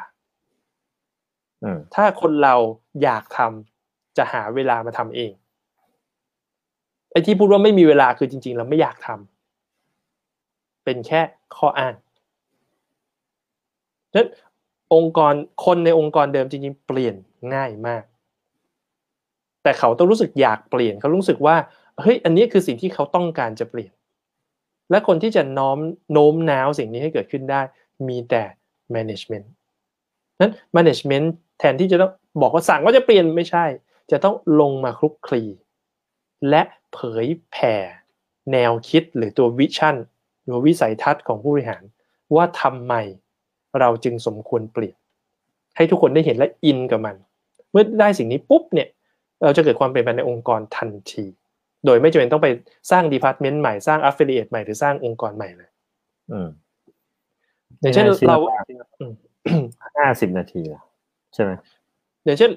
[1.63, 2.55] อืมถ้าคนเรา
[3.03, 5.33] อยากทำจะหาเวลามาทำเอง
[7.11, 9.38] ไอ้ที่พูดว่าไม่มีเวลาคือจริง ๆ เราไม่อยากทำ
[10.89, 11.21] เป็นแค่
[11.57, 11.95] ข้ออ้าง
[14.15, 14.29] นั้น
[14.95, 15.35] องค์กร
[15.65, 17.15] คนในองค์กรเดิมจริงๆ เปลี่ยน
[17.55, 18.03] ง่ายมาก
[19.63, 21.57] แต่เขาต้องรู้สึกอยากเปลี่ยนเขารู้สึกว่า
[22.01, 23.93] เฮ้ยอันนี้คือสิ่งที่เขาต้องการจะเปลี่ยน
[24.91, 25.79] และคนที่จะน้อม
[26.13, 27.61] โน้มน้าวสิ่งนี้ให้เกิดขึ้นได้
[28.09, 28.43] มีแต่
[28.95, 29.47] management
[30.41, 31.27] นั้น management
[31.59, 32.13] แทนที่จะต้อง
[32.43, 33.65] บอกว่าสั่งว่าจะเปลี่ยนไม่ใช่
[34.11, 35.43] จะต้องลงมาคลุกคลี
[36.51, 36.63] และ
[36.93, 37.75] เผยแผ่
[38.53, 39.97] แนวคิดหรือตัว vision
[40.49, 41.83] หรือวิสัยทัศน์ของผู้บริหาร
[42.37, 42.95] ว่าทำไม
[43.81, 44.97] เราจึงสมควรเปลี่ยน
[45.77, 47.17] ให้ทุกคนได้เห็นและอินกับมัน
[47.71, 48.89] เมื่อได้สิ่งนี้ปุ๊บเนี่ย
[49.45, 51.25] เราจะเกิดความเปลี่ยนแปลงในองค์กรทันที
[51.87, 52.49] โดยไม่จำเป็นต้องไป
[52.91, 55.71] สร้าง department ใหม่สร้าง affiliate ใหม่หรือสร้างองค์กรใหม่เลย
[56.33, 56.49] อืม
[57.81, 58.37] อย่างเช่นเรา
[58.99, 59.13] อืม
[59.97, 60.83] ห้าสิบนาทีเหรอ
[61.35, 61.51] ใช่ไหม
[62.25, 62.51] อย่างเช่น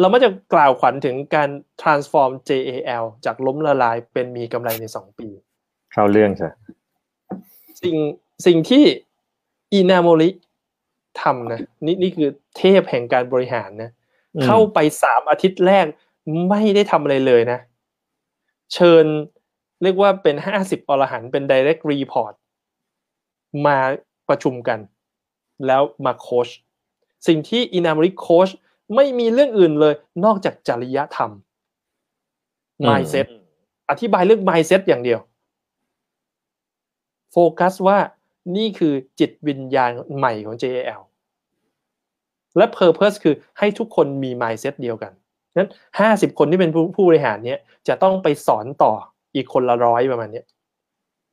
[0.00, 1.48] เราไม่จะกล่าวขวัญถึงการ
[1.82, 5.28] transform JAL จากล้มละลายเป็นมีกำไรในสองปี
[5.92, 6.48] เข้าเรื่องใช่
[7.82, 7.96] สิ่ง
[8.46, 8.84] สิ่งที่
[9.74, 10.28] อินาโมริ
[11.20, 13.90] ทำนะนี่นี่คือเทพแห่งการบริหารนะ
[14.34, 15.86] อืมเข้าไปสามอาทิตย์แรก
[16.48, 17.58] ไม่ได้ทำอะไรเลยนะ
[18.74, 19.04] เชิญ
[19.82, 22.34] เรียกว่าเป็นห้าสิบอรหันต์เป็น direct report
[23.66, 23.78] มา
[24.28, 24.78] ประชุมกัน
[25.66, 26.48] แล้วมาโค้ช
[27.26, 28.48] สิ่งที่อินาโมริโค้ช
[28.94, 31.30] ไม่มีเรื่องอื่นเลย นอกจากจริยธรรม
[32.88, 33.26] mindset
[33.90, 35.27] อธิบายเรื่อง mindset อย่างเดียวโฟ
[37.58, 37.98] กัสว่า
[38.56, 41.02] นี่คือจิตวิญญาณใหม่ของ JAL
[42.56, 45.12] และ Purpose คือให้ทุกคนมี mindset เดียวกัน
[45.58, 45.70] นั้น
[46.00, 47.58] ห้าสิบคนที่เป็นผู้ผู้บริหารเนี้ย
[47.88, 48.92] จะต้องไปสอนต่อ
[49.34, 50.42] อีกคนละร้อยประมาณนี้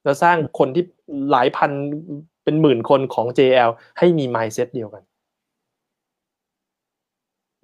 [0.03, 0.83] แล้วสร้างคนที่
[1.31, 1.71] หลายพัน
[2.43, 5.03] เป็นหมื่นคนของ JL ให้มี mindset เดียวกัน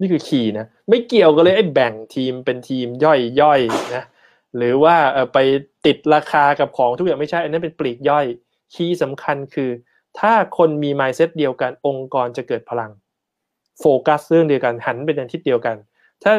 [0.00, 4.04] นี่คือคีย์นะ ไม่เกี่ยวกันเลยไอ้แบ่งทีมเป็นทีมย่อยย่อยๆนะ
[4.56, 4.96] หรือว่า
[5.32, 5.38] ไป
[5.86, 8.26] ติดราคากับของทุกอย่างไม่ใช่ อันนั้นเป็นปลีกย่อย
[8.74, 9.70] คีย์สำคัญคือ
[10.18, 12.90] ถ้าคนมี mindset เดียวกันองค์กรจะเกิดพลัง
[13.80, 15.76] โฟกัสเรื่องเดียวกันหันไปในทิศเดียวกัน
[16.22, 16.32] ถ้า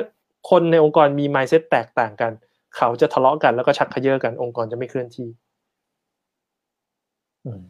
[0.49, 2.31] คนในองค์กรมี mindset แตกต่างกัน
[2.77, 5.27] เขาจะทะเลาะกันแล้วก็ชักเขยื้อกันองค์กรจะไม่เคลื่อนที่
[7.45, 7.61] อืม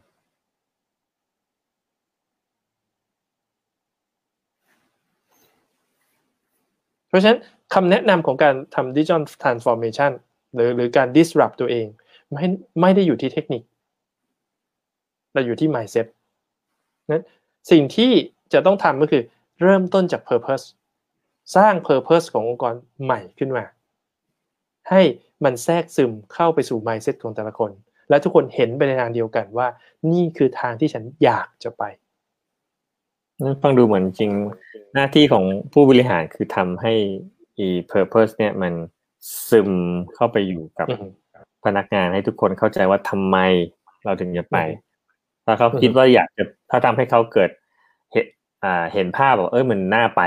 [7.07, 7.39] เพราะฉะนั้น
[7.73, 10.11] คำแนะนำของการทำ digital transformation
[10.53, 11.87] หรือหรือการ disrupt ตัวเอง
[12.33, 12.45] ไม่
[12.81, 13.63] ไม่ได้อยู่ที่เทคนิค
[15.31, 16.07] แต่อยู่ที่ mindset
[17.11, 17.23] นั้น
[17.71, 18.11] สิ่งที่
[18.53, 19.23] จะต้องทำก็คือ
[19.61, 20.65] เริ่มต้นจาก purpose
[21.55, 22.73] สร้าง purpose ขององค์กร
[23.03, 23.65] ใหม่ขึ้นมา
[24.89, 25.01] ให้
[25.43, 27.71] มันแทรกซึมเข้าไปสู่ mindset ของแต่ละคน
[28.09, 29.67] และทุกคนเห็นไปในทางเดียวกันว่า
[30.11, 31.83] นี่คือทางที่ฉันอยากจะไป
[33.41, 34.31] นั่นฟังดูเหมือนจริง
[34.93, 35.43] หน้าที่ของ
[35.73, 36.93] ผู้บริหารคือทำให้
[37.57, 38.73] อี purpose เนี่ยมัน
[39.49, 39.71] ซึม
[40.15, 41.07] เข้าไปอยู่กับอือฮึ
[41.65, 43.37] พนักงานให้ทุกคนเข้าใจว่าทำไม
[44.05, 47.49] เราถึงจะไปอือฮึถ้าเขาอือฮึคิดว่าอยากจะถ้าทำให้เขาเกิด
[48.11, 48.25] เห็น
[48.63, 50.21] อ่าเห็นภาพว่าเอ้ยมันน่าไป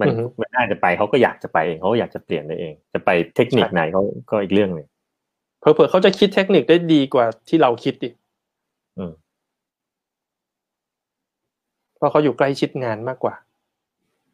[0.00, 4.86] มันอือฮึมันน่าจะไปเขาก็อยากจะไปเองเขาก็อยากจะเปลี่ยนได้เอง จะไปเทคนิคใช่ไหนเขาก็อีกเรื่องหนึ่ง
[5.60, 8.10] เผลอๆเขาจะคิดเทคนิคได้ดีกว่าที่เราคิดดิ
[8.98, 9.12] อืม
[11.96, 13.34] เพราะเขาอยู่ใกล้ชิดงานมากกว่า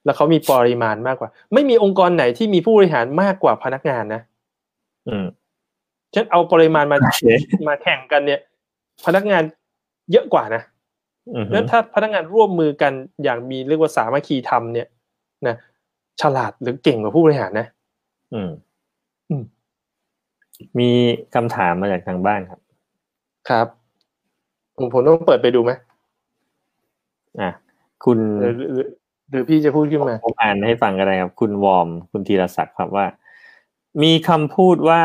[0.04, 4.22] แล้วเขามีปริมาณมากกว่า ไม่มีองค์กรไหนที่มีผู้บริหารมากกว่าพนักงานนะ
[5.08, 5.26] อืม
[6.14, 7.22] ฉันเอาปริมาณมาโอเค
[7.68, 8.40] มาแข่งกันเนี่ย
[9.06, 9.42] พนักงาน
[10.12, 10.62] เยอะกว่านะ
[11.34, 12.92] อืมแล้วถ้าพนักงานร่วมมือกัน
[13.24, 14.88] อย่างมีเรียกว่าสามัคคีธรรมเนี่ย
[15.46, 15.56] นะ
[16.20, 17.66] ฉลาดหรือเก่งกว่าผู้บริหารนะ
[18.34, 18.50] อืม
[19.30, 19.44] อืม
[20.78, 20.90] มี
[21.34, 22.60] คำถามมาจากทางบ้านครับ
[23.48, 23.66] ครับ
[24.76, 25.72] ผมผมต้องเปิดไปดูไหม
[27.40, 27.50] อะ
[28.04, 28.18] คุณ
[29.32, 33.06] หรือหรือหรือพี่จะพูดขึ้นมาผมอ่านให้ฟังก็ได้ครับ คุณวอร์มคุณธีรศักดิ์ครับว่า
[34.02, 35.02] มีคำพูดว่า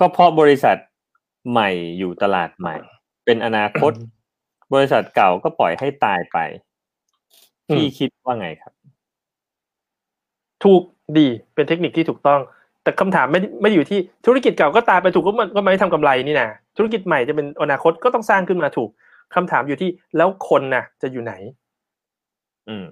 [0.00, 0.76] ก็เพราะบริษัท
[1.50, 2.76] ใหม่อยู่ตลาดใหม่
[3.24, 3.92] เป็นอนาคต
[4.74, 6.38] บริษัทเก่าก็ปล่อยให้ตายไป
[7.68, 8.72] อืมพี่คิดว่าไงครับ
[10.64, 10.82] ถูก
[11.18, 12.40] ดีเป็นเทคนิคที่ถูกต้อง
[12.82, 18.90] แต่คำถามไม่ได้ไม่ได้อยู่ที่ธุรกิจเก่าก็ตายไปถูกก็มันก็ไม่ทำกำไรนี่นะธุรกิจใหม่จะเป็นอนาคตก็ต้องสร้างขึ้นมาถูก
[19.34, 21.34] คำถามอยู่ที่แล้วคนน่ะ จะอยู่ไหน
[22.68, 22.84] อืม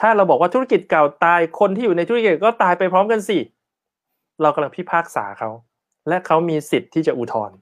[0.00, 3.38] ถ้าเราบอกว่าธุรกิจเก่าตายคนที่อยู่ในธุรกิจก็ตายไปพร้อมกันสิ
[4.42, 5.50] เรากำลังพิพากษาเขา
[6.08, 7.56] และเขามีสิทธิ์ที่จะอุทธรณ์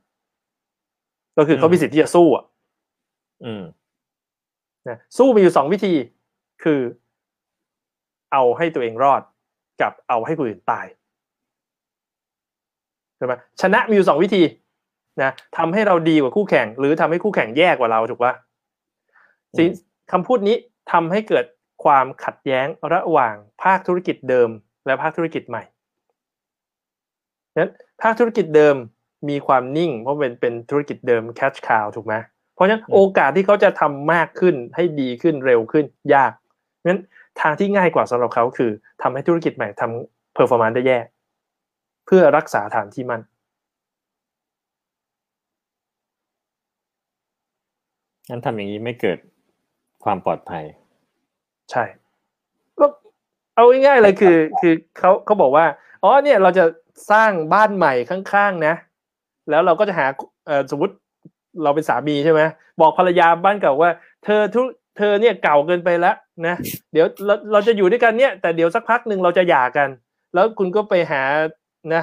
[1.37, 2.45] ก็คือเขามีสิทธิ์ที่จะสู้อะ
[3.45, 3.63] อืม
[4.89, 5.95] นะสู้มีอยู่สองวิธี
[6.65, 6.81] คือ
[8.33, 9.23] เอาให้ตัวเองรอด
[9.81, 10.87] กับเอาให้คนอื่นตาย
[13.17, 14.43] ใช่ไหมชนะมีอยู่สองวิธี
[15.23, 18.35] นะทำให้เราดีกว่าคู่แข่ง หรือทำให้คู่แข่งแย่กว่าเราถูกปะ
[19.57, 19.69] สิ่ง
[20.13, 20.57] คำพูดนี้
[20.93, 21.45] ทำให้เกิด
[21.85, 24.49] ความขัดแย้งระหว่างภาคธุรกิจเดิม
[24.87, 25.63] และภาคธุรกิจใหม่
[27.59, 27.73] นั้น
[28.03, 28.77] ภาคธุรกิจเดิม
[29.29, 32.15] มีความนิ่ง เพราะเป็นเป็นธุรกิจเดิม cash cow ถูกไหม
[32.55, 36.33] เพราะฉะนั้นโอกาสที่เขาจะทำมากขึ้นให้ดีขึ้นเร็วขึ้นยาก
[36.87, 37.01] งั้น
[37.41, 38.71] ทางที่ง่ายกว่าสำหรับเขาคือ
[39.03, 40.99] ทำให้ธุรกิจใหม่ทำ performance ได้แย่
[42.07, 43.23] เพื่อรักษาฐานที่มั่น
[48.29, 49.19] งั้นทำอย่างนี้ไม่เกิด
[50.05, 50.65] ความปลอดภัย
[51.71, 51.85] ใช่
[52.79, 52.87] ก็
[53.55, 55.67] เอาง่ายๆเลยคือคือเขาเขาบอกว่า
[56.03, 56.65] อ๋อเนี่ยเราจะ
[57.11, 58.75] สร้างบ้านใหม่ข้างๆนะ
[59.51, 60.07] แล้วเราก็จะหา
[60.47, 60.95] เออสมมติ
[61.63, 62.41] เราเป็นสามีใช่ไหม
[62.81, 63.91] บอกภรรยาบ้านเก่าว่า
[64.25, 64.63] เธอทุ
[64.99, 66.57] เธอเนี่ยเก่าเกินไปแล้วนะ
[66.93, 69.89] เดี๋ยวเราเราจะอยู่ด้วยกันเนี่ย แต่เดี๋ยวสักพักหนึ่งเราจะหย่ากัน
[70.35, 71.23] แล้วคุณก็ไปหา
[71.95, 72.03] นะ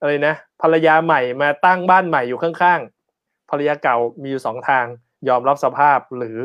[0.00, 4.84] อะไรนะภรรยาใหม่มาตั้งบ้านใหม่อยู่ข้างๆภรรยาเก่ามีอยู่สองทาง
[5.28, 6.38] ยอมรับสภาพหรือ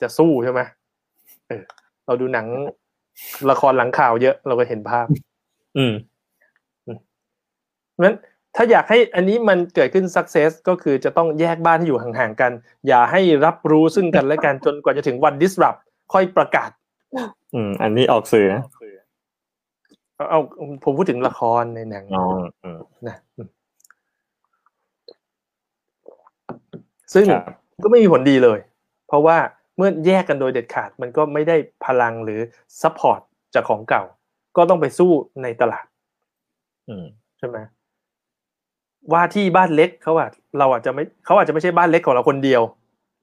[0.00, 0.60] จะสู้ใช่ไหม
[1.48, 1.64] เออ
[2.06, 2.46] เราดูหนัง
[3.50, 5.06] ละครหลังข่าวเยอะเราก็เห็นภาพ
[5.76, 5.92] อืม
[7.92, 8.16] เพราะฉะนั้น
[8.56, 12.52] ถ้าอยากให้อันนี้มันเกิดขึ้น success ก็คือจะต้องแยกบ้านที่อยู่ห่างๆกัน
[12.86, 15.78] อย่าให้รับรู้ซึ่งกันและกันจนกว่าจะถึงวัน disrupt
[16.12, 16.70] ค่อยประกาศ
[17.54, 18.62] อืม อันนี้ออกสื่อนะ
[20.16, 20.40] เอาเอา
[20.84, 22.24] ผมพูดถึงละครในหนังอ๋อ
[22.62, 23.48] อืมนะอืม
[27.14, 27.42] ซึ่งครับ
[27.82, 28.58] ก็ไม่มีผลดีเลย
[29.08, 29.36] เพราะว่า
[29.76, 32.40] เมื่อแยกกันโดยเด็ดขาดมันก็ไม่ได้พลังหรือ
[32.82, 33.20] support
[33.54, 34.02] จากของเก่า
[34.56, 35.10] ก็ต้องไปสู้
[35.42, 35.84] ในตลาด
[36.88, 37.04] อืม
[37.38, 37.58] ใช่ไหม
[39.12, 42.62] ว่าที่บ้านเล็กเขาอะเราอาจจะไม่เขาอาจจะไม่ใช่บ้านเล็กของเราคนเดียว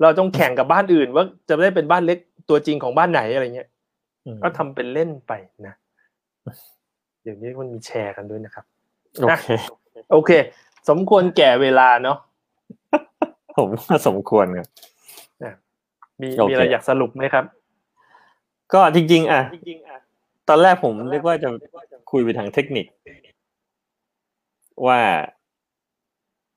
[0.01, 2.17] เราต้องแข่งกับบ้านอื่น ว่าจะได้เป็นบ้านเล็ก
[2.49, 3.69] ตัวจริงของบ้านไหนอะไรเงี้ย
[4.25, 5.33] อืมก็ทำเป็นเล่นไป
[5.67, 5.73] นะ
[7.23, 8.65] เดี๋ยวนี้มันมีแชร์กันด้วยนะครับ
[9.23, 9.47] โอเค
[10.11, 10.31] โอเค
[10.89, 12.17] สมควรแก่เวลาเนาะ
[13.57, 14.67] ผมว่าสมควรครับ
[16.21, 17.45] มีโอเคมีอะไรอยากสรุปไหมครับ
[18.73, 19.41] ก็จริง ๆ อะ
[20.49, 21.49] ตอนแรกผมนึกว่าจะ
[22.11, 22.85] คุยไปทางเทคนิค
[24.87, 24.99] ว่า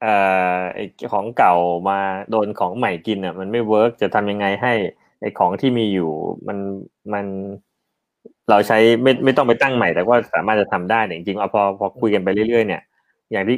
[0.01, 0.15] เอ่
[0.57, 0.79] อไอ
[1.13, 1.55] ของเก่า
[1.89, 1.99] มา
[2.31, 4.73] โดนของใหม่กินอะ มันไม่เวิร์กจะทำยังไงให้
[5.21, 6.11] ไอของที่มีอยู่
[6.49, 6.59] มัน
[7.13, 7.27] มัน
[8.51, 12.83] เราใช้ไม่ไม่ต้องไปตั้งใหม่ แต่ว่าสามารถจะทำได้เนี่ยจริงๆเอาพอพอคุยกันไปเรื่อยๆ เนี่ย
[13.33, 13.57] อย่างที่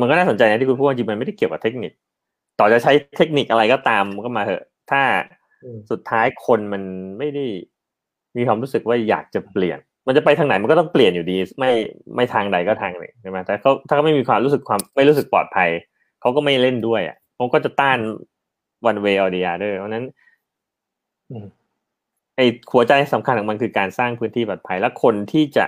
[0.00, 1.92] มันก็น่าสนใจนะที่คุณพูดว่าจริงมันไม่ได้เกี่ยวกับเทคนิค
[2.58, 5.02] ต่อจะใช้เทคนิคอะไรก็ตามมันก็มาเถอะ ถ้า
[5.90, 6.82] สุดท้ายคนมัน
[7.18, 7.44] ไม่ได้
[8.36, 11.72] มีความรู้สึกว่าอยากจะเปลี่ยน มันจะไปทางไหนมันก็ต้องเปลี่ยนอยู่ดี ไม่
[12.16, 15.70] ไม่ทางใดก็ทางหนึ่งใช่ไหมแต่เขาถ้าเขาไม่มีความรู้สึกความไม่รู้สึกปลอดภัย
[16.20, 17.98] เขาก็ไม่เล่นด้วยอะเขาก็จะต้าน
[18.90, 20.04] one way or the other เพราะนั้น
[22.36, 25.66] ไอ้หัวใจสำคัญของมันคือการสร้างพื้นที่ปลอดภัยและคนที่จะ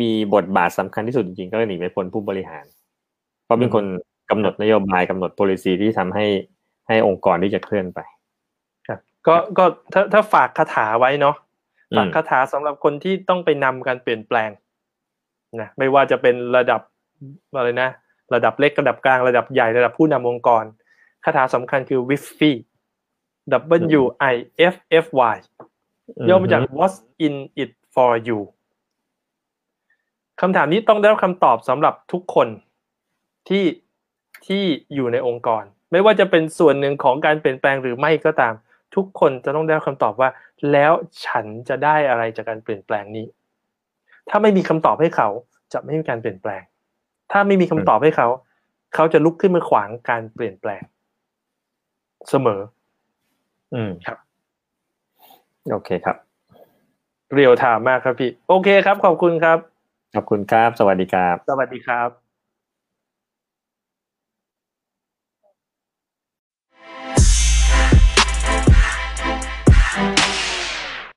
[0.00, 2.64] มีบทบาทสำคัญที่สุดจริงๆก็หนีไปพ้นผู้บริหาร
[3.44, 3.84] เพราะเป็นคน
[4.30, 6.26] กำหนดนโยบายกำหนด policy ที่ทำให้
[6.86, 8.00] ให้องค์กรที่จะเคลื่อนไป
[8.86, 11.36] ครับก็ก็ถ้าถ้าฝากคาถาไว้เนาะ
[11.96, 14.50] ฝากคาถาสำหรับคนที่ต้องไปนำการเปลี่ยนแปลง
[15.60, 16.80] นะไม่ว่าจะเป็นระดับ
[17.56, 17.90] อะไรนะ
[18.34, 20.64] ระดับเล็กระดับกลางระดับใหญ่ระดับผู้นำองค์กร
[21.24, 22.52] คาถาสำคัญคือ WIFI
[23.98, 24.02] W
[24.32, 24.34] I
[24.72, 24.74] F
[25.04, 25.36] F Y
[26.28, 28.40] ย่อมาจาก What's in it for you
[30.40, 32.48] คำถามนี้ต้องได้รับคำตอบสำหรับทุกคน
[33.48, 33.64] ที่
[34.46, 34.62] ที่
[34.94, 38.54] อยู่ในองค์กร ไม่ว่าจะเป็นส่วนหนึ่งของการเปลี่ยนแปลงหรือไม่ก็ตาม
[38.94, 40.30] ทุกคนจะต้องได้รับคำตอบว่า
[40.72, 40.92] แล้ว
[41.26, 43.26] ฉันจะได้อะไรจากการเปลี่ยนแปลงนี้
[44.28, 45.28] ถ้าไม่มีคำตอบให้เขา
[45.72, 46.62] จะไม่มีการเปลี่ยนแปลง
[47.32, 48.28] ถ้าไม่มีคำตอบให้เขา
[48.94, 50.82] เขาจะลุกขึ้นมาขวางการเปลี่ยนแปลง
[52.30, 52.60] เสมอ
[53.74, 54.18] อืมครับ
[55.70, 56.16] โอเคครับ
[57.34, 59.58] เรียวถามมากครับพี่ โอเคครับ ขอบคุณครับ
[60.14, 62.21] ขอบคุณครับ สวัสดีครับ สวัสดีครับ